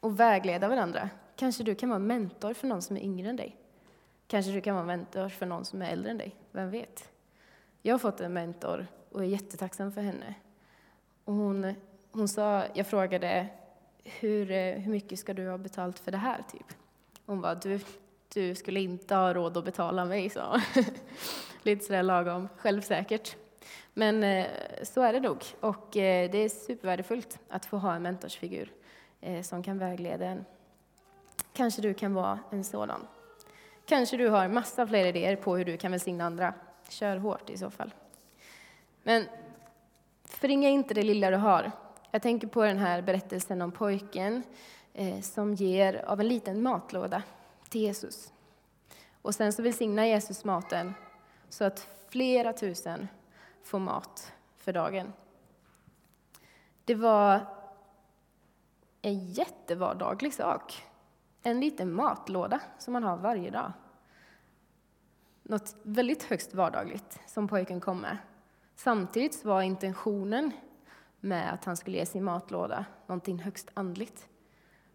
Och 0.00 0.20
vägleda 0.20 0.68
varandra. 0.68 1.10
Kanske 1.36 1.64
du 1.64 1.74
kan 1.74 1.88
vara 1.88 1.98
mentor 1.98 2.54
för 2.54 2.68
någon 2.68 2.82
som 2.82 2.96
är 2.96 3.00
yngre 3.00 3.28
än 3.28 3.36
dig. 3.36 3.56
Kanske 4.26 4.52
du 4.52 4.60
kan 4.60 4.74
vara 4.74 4.86
mentor 4.86 5.28
för 5.28 5.46
någon 5.46 5.64
som 5.64 5.82
är 5.82 5.90
äldre 5.90 6.10
än 6.10 6.18
dig, 6.18 6.36
vem 6.52 6.70
vet? 6.70 7.10
Jag 7.82 7.94
har 7.94 7.98
fått 7.98 8.20
en 8.20 8.32
mentor 8.32 8.86
och 9.12 9.20
är 9.20 9.26
jättetacksam 9.28 9.92
för 9.92 10.00
henne. 10.00 10.34
Och 11.24 11.34
hon, 11.34 11.74
hon 12.12 12.28
sa, 12.28 12.64
jag 12.74 12.86
frågade, 12.86 13.48
hur, 14.04 14.50
eh, 14.50 14.74
hur 14.74 14.92
mycket 14.92 15.18
ska 15.18 15.34
du 15.34 15.48
ha 15.48 15.58
betalt 15.58 15.98
för 15.98 16.10
det 16.10 16.18
här? 16.18 16.42
Typ. 16.52 16.66
Hon 17.26 17.40
bara, 17.40 17.54
du, 17.54 17.80
du 18.34 18.54
skulle 18.54 18.80
inte 18.80 19.14
ha 19.14 19.34
råd 19.34 19.56
att 19.56 19.64
betala 19.64 20.04
mig, 20.04 20.30
sa 20.30 20.60
Lite 21.62 21.84
sådär 21.84 22.02
lagom 22.02 22.48
självsäkert. 22.56 23.36
Men 23.94 24.22
eh, 24.22 24.46
så 24.82 25.02
är 25.02 25.12
det 25.12 25.20
nog. 25.20 25.44
Och 25.60 25.96
eh, 25.96 26.30
det 26.30 26.38
är 26.38 26.48
supervärdefullt 26.48 27.38
att 27.48 27.66
få 27.66 27.76
ha 27.76 27.94
en 27.94 28.02
mentorsfigur 28.02 28.72
eh, 29.20 29.42
som 29.42 29.62
kan 29.62 29.78
vägleda 29.78 30.26
en. 30.26 30.44
Kanske 31.52 31.82
du 31.82 31.94
kan 31.94 32.14
vara 32.14 32.38
en 32.50 32.64
sådan. 32.64 33.06
Kanske 33.86 34.16
du 34.16 34.28
har 34.28 34.48
massa 34.48 34.86
fler 34.86 35.06
idéer 35.06 35.36
på 35.36 35.56
hur 35.56 35.64
du 35.64 35.76
kan 35.76 35.90
välsigna 35.90 36.24
andra. 36.24 36.54
Kör 36.88 37.16
hårt 37.16 37.50
i 37.50 37.58
så 37.58 37.70
fall. 37.70 37.94
Men 39.02 39.24
förringa 40.24 40.68
inte 40.68 40.94
det 40.94 41.02
lilla 41.02 41.30
du 41.30 41.36
har. 41.36 41.70
Jag 42.10 42.22
tänker 42.22 42.46
på 42.46 42.64
den 42.64 42.78
här 42.78 43.02
berättelsen 43.02 43.62
om 43.62 43.72
pojken 43.72 44.42
som 45.22 45.54
ger 45.54 46.04
av 46.06 46.20
en 46.20 46.28
liten 46.28 46.62
matlåda 46.62 47.22
till 47.68 47.80
Jesus. 47.80 48.32
Och 49.22 49.34
sen 49.34 49.52
så 49.52 49.62
välsignar 49.62 50.04
Jesus 50.04 50.44
maten 50.44 50.94
så 51.48 51.64
att 51.64 51.88
flera 52.08 52.52
tusen 52.52 53.08
får 53.62 53.78
mat 53.78 54.32
för 54.56 54.72
dagen. 54.72 55.12
Det 56.84 56.94
var 56.94 57.46
en 59.02 59.18
jättevardaglig 59.18 60.34
sak 60.34 60.88
en 61.42 61.60
liten 61.60 61.92
matlåda 61.92 62.60
som 62.78 62.92
man 62.92 63.02
har 63.02 63.16
varje 63.16 63.50
dag. 63.50 63.72
Något 65.42 65.76
väldigt 65.82 66.22
högst 66.22 66.54
vardagligt 66.54 67.20
som 67.26 67.48
pojken 67.48 67.80
kom 67.80 68.00
med. 68.00 68.18
Samtidigt 68.74 69.44
var 69.44 69.62
intentionen 69.62 70.52
med 71.20 71.52
att 71.52 71.64
han 71.64 71.76
skulle 71.76 71.96
ge 71.96 72.06
sin 72.06 72.24
matlåda 72.24 72.84
någonting 73.06 73.38
högst 73.38 73.70
andligt. 73.74 74.28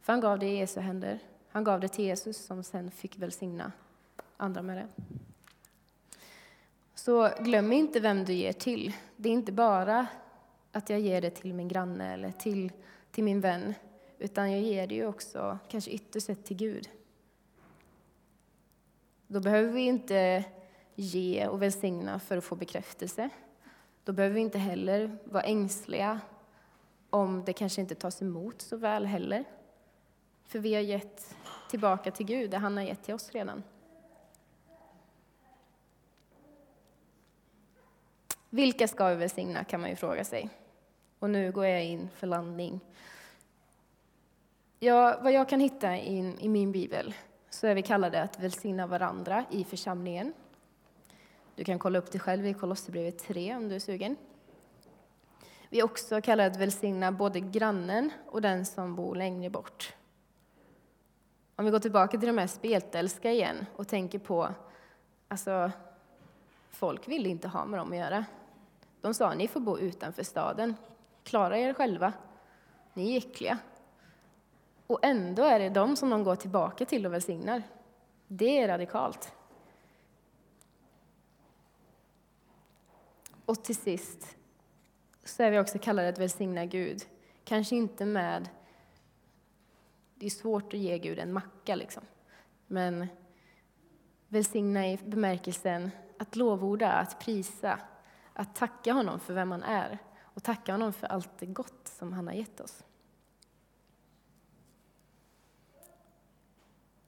För 0.02 0.14
han 0.14 0.22
gav 0.22 0.40
det 0.40 0.46
i 0.46 0.58
Jesu 0.58 0.80
händer. 0.80 1.20
Han 1.54 1.64
gav 1.64 1.80
det 1.80 1.88
till 1.88 2.06
Jesus 2.06 2.46
som 2.46 2.64
sen 2.64 2.92
fick 2.92 3.18
välsigna 3.18 3.72
andra 4.38 4.62
med 4.62 4.78
det. 4.78 4.88
Så 6.96 7.30
glöm 7.40 7.72
inte 7.72 8.00
vem 8.00 8.26
du 8.26 8.34
ger 8.34 8.54
till. 8.54 8.94
Det 9.16 9.30
är 9.30 9.34
inte 9.34 9.52
bara 9.52 10.08
att 10.72 10.90
jag 10.90 11.00
ger 11.00 11.22
det 11.22 11.30
till 11.30 11.54
min 11.54 11.68
granne 11.68 12.14
eller 12.14 12.32
till, 12.32 12.72
till 13.12 13.24
min 13.24 13.42
vän, 13.42 13.74
utan 14.20 14.52
jag 14.52 14.62
ger 14.62 14.88
det 14.88 14.96
ju 14.96 15.08
också, 15.08 15.58
kanske 15.68 15.92
ytterst 15.92 16.26
sett, 16.26 16.46
till 16.46 16.58
Gud. 16.58 16.90
Då 19.28 19.40
behöver 19.40 19.72
vi 19.72 19.82
inte 19.82 20.44
ge 20.96 21.48
och 21.48 21.62
välsigna 21.62 22.20
för 22.20 22.38
att 22.38 22.44
få 22.44 22.56
bekräftelse. 22.56 23.30
Då 24.04 24.12
behöver 24.12 24.36
vi 24.36 24.42
inte 24.42 24.60
heller 24.60 25.18
vara 25.24 25.44
ängsliga 25.44 26.20
om 27.10 27.44
det 27.46 27.54
kanske 27.54 27.82
inte 27.82 27.96
tas 27.96 28.22
emot 28.22 28.62
så 28.62 28.78
väl 28.78 29.06
heller. 29.06 29.46
För 30.46 30.60
vi 30.60 30.74
har 30.74 30.82
gett 30.82 31.36
tillbaka 31.70 32.12
till 32.12 32.26
Gud 32.26 32.52
det 32.52 32.58
han 32.58 32.78
har 32.78 32.84
gett 32.84 33.04
till 33.04 33.14
oss 33.14 33.32
redan. 33.32 33.64
Vilka 38.50 38.88
ska 38.88 39.10
vi 39.10 39.16
välsigna, 39.16 39.64
kan 39.64 39.82
man 39.82 39.90
ju 39.90 39.96
fråga 39.96 40.24
sig. 40.24 40.50
Och 41.20 41.30
nu 41.30 41.52
går 41.52 41.66
jag 41.66 41.86
in 41.86 42.10
för 42.16 42.28
landning. 42.28 42.80
Ja, 44.80 45.20
vad 45.22 45.32
jag 45.32 45.50
kan 45.50 45.60
hitta 45.60 45.98
in 45.98 46.40
i 46.40 46.50
min 46.50 46.72
bibel 46.72 47.14
så 47.50 47.68
är 47.68 47.76
vi 47.76 47.82
kallade 47.82 48.22
att 48.22 48.40
välsigna 48.40 48.88
varandra 48.88 49.46
i 49.52 49.64
församlingen. 49.64 50.34
Du 51.56 51.64
kan 51.64 51.80
kolla 51.80 52.00
upp 52.00 52.12
det 52.12 52.20
själv 52.20 52.48
i 52.48 52.54
Kolosserbrevet 52.54 53.18
3 53.18 53.56
om 53.56 53.70
du 53.70 53.76
är 53.76 53.80
sugen. 53.80 54.16
Vi 55.70 55.80
är 55.80 55.84
också 55.84 56.22
kallade 56.22 56.52
att 56.52 56.58
välsigna 56.58 57.12
både 57.12 57.40
grannen 57.40 58.12
och 58.26 58.42
den 58.42 58.66
som 58.66 58.96
bor 58.96 59.16
längre 59.16 59.50
bort. 59.50 59.94
Om 61.56 61.66
vi 61.66 61.72
går 61.72 61.80
tillbaka 61.80 62.18
till 62.18 62.28
de 62.28 62.38
här 62.38 62.48
speltälska 62.48 63.32
igen 63.32 63.66
och 63.76 63.88
tänker 63.88 64.20
på, 64.20 64.50
alltså, 65.28 65.72
folk 66.70 67.08
ville 67.08 67.30
inte 67.30 67.48
ha 67.48 67.66
med 67.66 67.80
dem 67.80 67.92
att 67.92 67.98
göra. 67.98 68.26
De 69.02 69.14
sa, 69.14 69.34
ni 69.34 69.48
får 69.48 69.60
bo 69.60 69.78
utanför 69.78 70.24
staden, 70.24 70.76
klara 71.24 71.58
er 71.58 71.74
själva, 71.74 72.14
ni 72.94 73.14
är 73.14 73.18
äckliga. 73.18 73.58
Och 74.88 75.00
ändå 75.06 75.44
är 75.44 75.60
det 75.60 75.70
de 75.70 75.96
som 75.96 76.10
de 76.10 76.24
går 76.24 76.36
tillbaka 76.36 76.86
till 76.86 77.06
och 77.06 77.14
välsignar. 77.14 77.64
Det 78.28 78.60
är 78.60 78.68
radikalt. 78.68 79.34
Och 83.46 83.64
till 83.64 83.76
sist 83.76 84.38
så 85.24 85.44
är 85.44 85.52
vi 85.52 85.60
också 85.60 85.80
kallade 85.80 86.10
att 86.10 86.20
välsigna 86.20 86.66
Gud. 86.66 87.06
Kanske 87.44 87.76
inte 87.76 88.06
med... 88.06 88.50
Det 90.24 90.28
är 90.28 90.30
svårt 90.30 90.74
att 90.74 90.80
ge 90.80 90.98
Gud 90.98 91.20
en 91.20 91.34
macka, 91.34 91.76
liksom. 91.76 92.04
Men 92.68 93.08
välsigna 94.28 94.88
i 94.88 94.98
bemärkelsen 94.98 95.92
att 96.20 96.36
lovorda, 96.36 96.92
att 96.92 97.20
prisa, 97.20 97.80
att 98.34 98.56
tacka 98.56 98.94
honom 98.94 99.20
för 99.20 99.34
vem 99.34 99.52
han 99.52 99.64
är 99.64 99.98
och 100.22 100.44
tacka 100.44 100.72
honom 100.72 100.94
för 100.94 101.08
allt 101.08 101.30
det 101.40 101.46
gott 101.46 101.88
som 101.88 102.14
han 102.14 102.28
har 102.28 102.34
gett 102.34 102.60
oss. 102.60 102.84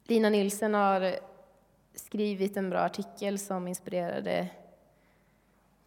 Lina 0.04 0.30
Nilsen 0.30 0.74
har 0.74 1.16
skrivit 1.94 2.58
en 2.58 2.70
bra 2.70 2.80
artikel 2.80 3.40
som 3.40 3.68
inspirerade 3.68 4.50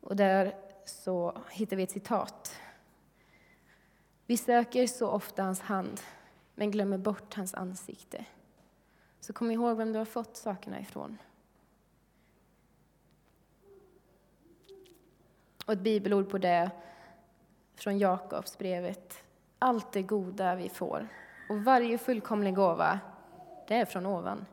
och 0.01 0.16
där 0.16 0.55
så 0.85 1.43
hittar 1.51 1.76
vi 1.76 1.83
ett 1.83 1.91
citat 1.91 2.57
Vi 4.26 4.37
söker 4.37 4.87
så 4.87 5.09
ofta 5.09 5.43
hans 5.43 5.61
hand, 5.61 6.01
men 6.59 6.71
glömmer 6.71 6.99
bort 6.99 7.35
hans 7.35 7.55
ansikte. 7.55 8.25
Så 9.21 9.33
kom 9.33 9.51
ihåg 9.51 9.77
vem 9.77 9.93
du 9.93 9.99
har 9.99 10.07
fått 10.07 10.37
sakerna 10.37 10.81
ifrån. 10.81 11.19
Och 15.67 15.73
ett 15.73 15.81
bibelord 15.81 16.31
på 16.31 16.39
det 16.39 16.71
från 17.75 17.99
Jakobsbrevet. 17.99 19.23
Allt 19.59 19.93
det 19.93 20.03
goda 20.03 20.55
vi 20.55 20.69
får 20.69 21.09
och 21.49 21.65
varje 21.65 21.99
fullkomlig 21.99 22.55
gåva, 22.55 23.01
det 23.69 23.75
är 23.75 23.85
från 23.85 24.07
ovan. 24.07 24.47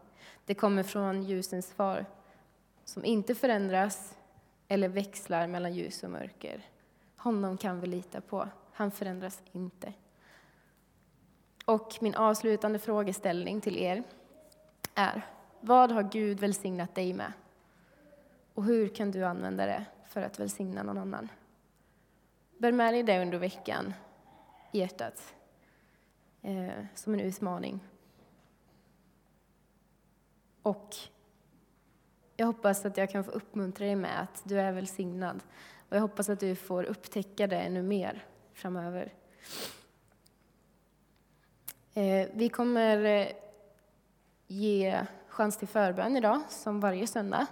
Det 0.45 0.56
kommer 0.56 0.84
från 0.84 1.24
ljusens 1.24 1.74
far 1.74 2.06
som 2.84 3.06
inte 3.06 3.36
förändras 3.36 4.18
eller 4.68 4.89
växlar 4.89 5.47
mellan 5.47 5.74
ljus 5.74 6.03
och 6.03 6.10
mörker. 6.10 6.62
Honom 7.18 7.58
kan 7.58 7.82
vi 7.82 7.88
lita 7.88 8.22
på. 8.22 8.47
Han 8.72 8.91
förändras 8.91 9.41
inte. 9.51 9.93
Och 11.66 11.97
min 12.01 12.16
avslutande 12.16 12.80
frågeställning 12.80 13.61
till 13.61 13.78
er 13.78 14.03
är, 14.95 15.22
vad 15.61 15.91
har 15.91 16.03
Gud 16.03 16.39
välsignat 16.39 16.95
dig 16.95 17.13
med? 17.13 17.34
Och 18.53 18.63
hur 18.63 18.88
kan 18.88 19.11
du 19.11 19.24
använda 19.24 19.66
det 19.66 19.86
för 20.07 20.22
att 20.22 20.39
välsigna 20.39 20.84
någon 20.84 20.97
annan? 20.97 21.30
Bär 22.57 22.72
med 22.72 22.93
dig 22.93 23.03
det 23.03 23.22
under 23.22 23.38
veckan 23.38 23.93
i 24.72 24.80
hjärtat, 24.80 25.34
eh, 26.41 26.86
som 26.93 27.13
en 27.13 27.20
utmaning. 27.20 27.80
Och 30.61 30.95
jag 32.36 32.45
hoppas 32.45 32.86
att 32.86 32.97
jag 32.97 33.09
kan 33.09 33.24
få 33.24 33.32
uppmuntra 33.32 33.86
dig 33.86 33.95
med 33.95 34.22
att 34.22 34.41
du 34.43 34.59
är 34.59 34.72
välsignad. 34.72 35.43
Och 35.89 35.95
jag 35.95 36.01
hoppas 36.01 36.30
att 36.30 36.39
du 36.39 36.55
får 36.55 36.84
upptäcka 36.84 37.47
det 37.47 37.57
ännu 37.57 37.84
mer 37.84 38.26
framöver. 38.53 39.13
Eh, 41.98 42.28
vi 42.34 42.50
kommer 42.50 43.04
eh, 43.04 43.28
ge 44.48 45.06
chans 45.28 45.58
till 45.58 45.68
förbön 45.68 46.18
idag, 46.18 46.41
som 46.50 46.80
varje 46.80 47.08
söndag. 47.08 47.48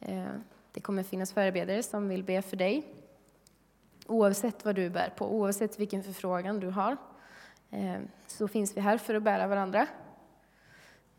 Eh, 0.00 0.26
det 0.72 0.80
kommer 0.80 1.02
finnas 1.02 1.32
förebedjare 1.32 1.82
som 1.82 2.08
vill 2.08 2.24
be 2.24 2.42
för 2.42 2.56
dig, 2.56 2.86
oavsett 4.06 4.64
vad 4.64 4.74
du 4.74 4.90
bär 4.90 5.12
på, 5.16 5.34
oavsett 5.34 5.80
vilken 5.80 6.02
förfrågan 6.02 6.60
du 6.60 6.68
har. 6.68 6.96
Eh, 7.70 8.00
så 8.26 8.48
finns 8.48 8.76
vi 8.76 8.80
här 8.80 8.98
för 8.98 9.14
att 9.14 9.22
bära 9.22 9.46
varandra. 9.46 9.86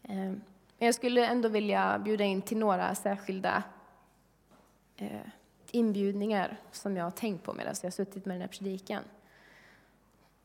Eh, 0.03 0.15
men 0.15 0.41
jag 0.77 0.95
skulle 0.95 1.25
ändå 1.25 1.49
vilja 1.49 1.99
bjuda 1.99 2.23
in 2.23 2.41
till 2.41 2.57
några 2.57 2.95
särskilda 2.95 3.63
inbjudningar 5.71 6.57
som 6.71 6.97
jag 6.97 7.03
har 7.03 7.11
tänkt 7.11 7.43
på 7.43 7.53
medan 7.53 7.75
jag 7.81 7.87
har 7.87 7.91
suttit 7.91 8.25
med 8.25 8.35
den 8.35 8.41
här 8.41 8.47
predikan. 8.47 9.03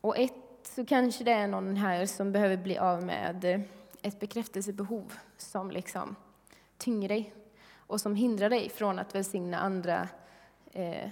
Och 0.00 0.18
ett 0.18 0.47
så 0.62 0.86
kanske 0.86 1.24
det 1.24 1.32
är 1.32 1.46
någon 1.46 1.76
här 1.76 2.06
som 2.06 2.32
behöver 2.32 2.56
bli 2.56 2.78
av 2.78 3.02
med 3.02 3.64
ett 4.02 4.20
bekräftelsebehov 4.20 5.12
som 5.36 5.70
liksom 5.70 6.16
tynger 6.78 7.08
dig 7.08 7.34
och 7.76 8.00
som 8.00 8.14
hindrar 8.14 8.50
dig 8.50 8.68
från 8.68 8.98
att 8.98 9.14
välsigna 9.14 9.58
andra 9.58 10.08
eh, 10.72 11.08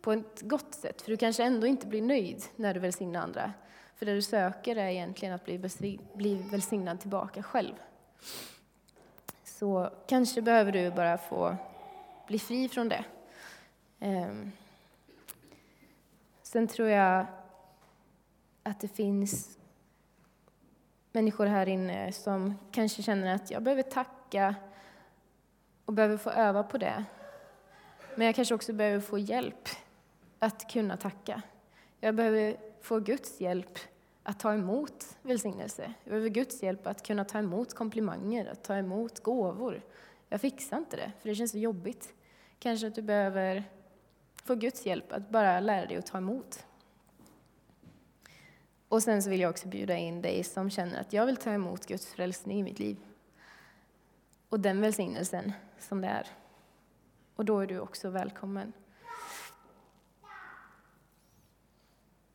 på 0.00 0.12
ett 0.12 0.42
gott 0.42 0.74
sätt. 0.74 1.02
För 1.02 1.10
du 1.10 1.16
kanske 1.16 1.44
ändå 1.44 1.66
inte 1.66 1.86
blir 1.86 2.02
nöjd 2.02 2.44
när 2.56 2.74
du 2.74 2.80
välsignar 2.80 3.20
andra. 3.20 3.52
För 3.96 4.06
det 4.06 4.14
du 4.14 4.22
söker 4.22 4.76
är 4.76 4.88
egentligen 4.88 5.34
att 5.34 5.44
bli, 5.44 5.98
bli 6.14 6.34
välsignad 6.34 7.00
tillbaka 7.00 7.42
själv. 7.42 7.74
Så 9.44 9.90
kanske 10.06 10.42
behöver 10.42 10.72
du 10.72 10.90
bara 10.90 11.18
få 11.18 11.56
bli 12.26 12.38
fri 12.38 12.68
från 12.68 12.88
det. 12.88 13.04
Eh, 14.00 14.34
sen 16.42 16.68
tror 16.68 16.88
jag 16.88 17.26
att 18.64 18.80
det 18.80 18.88
finns 18.88 19.58
människor 21.12 21.46
här 21.46 21.68
inne 21.68 22.12
som 22.12 22.54
kanske 22.70 23.02
känner 23.02 23.34
att 23.34 23.50
jag 23.50 23.62
behöver 23.62 23.82
tacka 23.82 24.54
och 25.84 25.92
behöver 25.92 26.16
få 26.16 26.30
öva 26.30 26.62
på 26.62 26.78
det. 26.78 27.04
Men 28.14 28.26
jag 28.26 28.34
kanske 28.34 28.54
också 28.54 28.72
behöver 28.72 29.00
få 29.00 29.18
hjälp 29.18 29.68
att 30.38 30.70
kunna 30.70 30.96
tacka. 30.96 31.42
Jag 32.00 32.14
behöver 32.14 32.56
få 32.80 33.00
Guds 33.00 33.40
hjälp 33.40 33.78
att 34.22 34.40
ta 34.40 34.54
emot 34.54 35.16
välsignelse. 35.22 35.94
Jag 36.04 36.10
behöver 36.10 36.28
Guds 36.28 36.62
hjälp 36.62 36.86
att 36.86 37.06
kunna 37.06 37.24
ta 37.24 37.38
emot 37.38 37.74
komplimanger, 37.74 38.46
att 38.46 38.64
ta 38.64 38.76
emot 38.76 39.20
gåvor. 39.20 39.82
Jag 40.28 40.40
fixar 40.40 40.76
inte 40.76 40.96
det, 40.96 41.12
för 41.20 41.28
det 41.28 41.34
känns 41.34 41.50
så 41.50 41.58
jobbigt. 41.58 42.14
Kanske 42.58 42.86
att 42.86 42.94
du 42.94 43.02
behöver 43.02 43.64
få 44.44 44.54
Guds 44.54 44.86
hjälp 44.86 45.12
att 45.12 45.30
bara 45.30 45.60
lära 45.60 45.86
dig 45.86 45.96
att 45.96 46.06
ta 46.06 46.18
emot. 46.18 46.66
Och 48.88 49.02
sen 49.02 49.22
så 49.22 49.30
vill 49.30 49.40
jag 49.40 49.50
också 49.50 49.68
bjuda 49.68 49.96
in 49.96 50.22
dig 50.22 50.44
som 50.44 50.70
känner 50.70 51.00
att 51.00 51.12
jag 51.12 51.26
vill 51.26 51.36
ta 51.36 51.50
emot 51.50 51.86
Guds 51.86 52.06
frälsning 52.06 52.60
i 52.60 52.62
mitt 52.62 52.78
liv. 52.78 52.96
Och 54.48 54.60
den 54.60 54.80
välsignelsen 54.80 55.52
som 55.78 56.00
det 56.00 56.08
är. 56.08 56.26
Och 57.36 57.44
då 57.44 57.60
är 57.60 57.66
du 57.66 57.80
också 57.80 58.10
välkommen. 58.10 58.72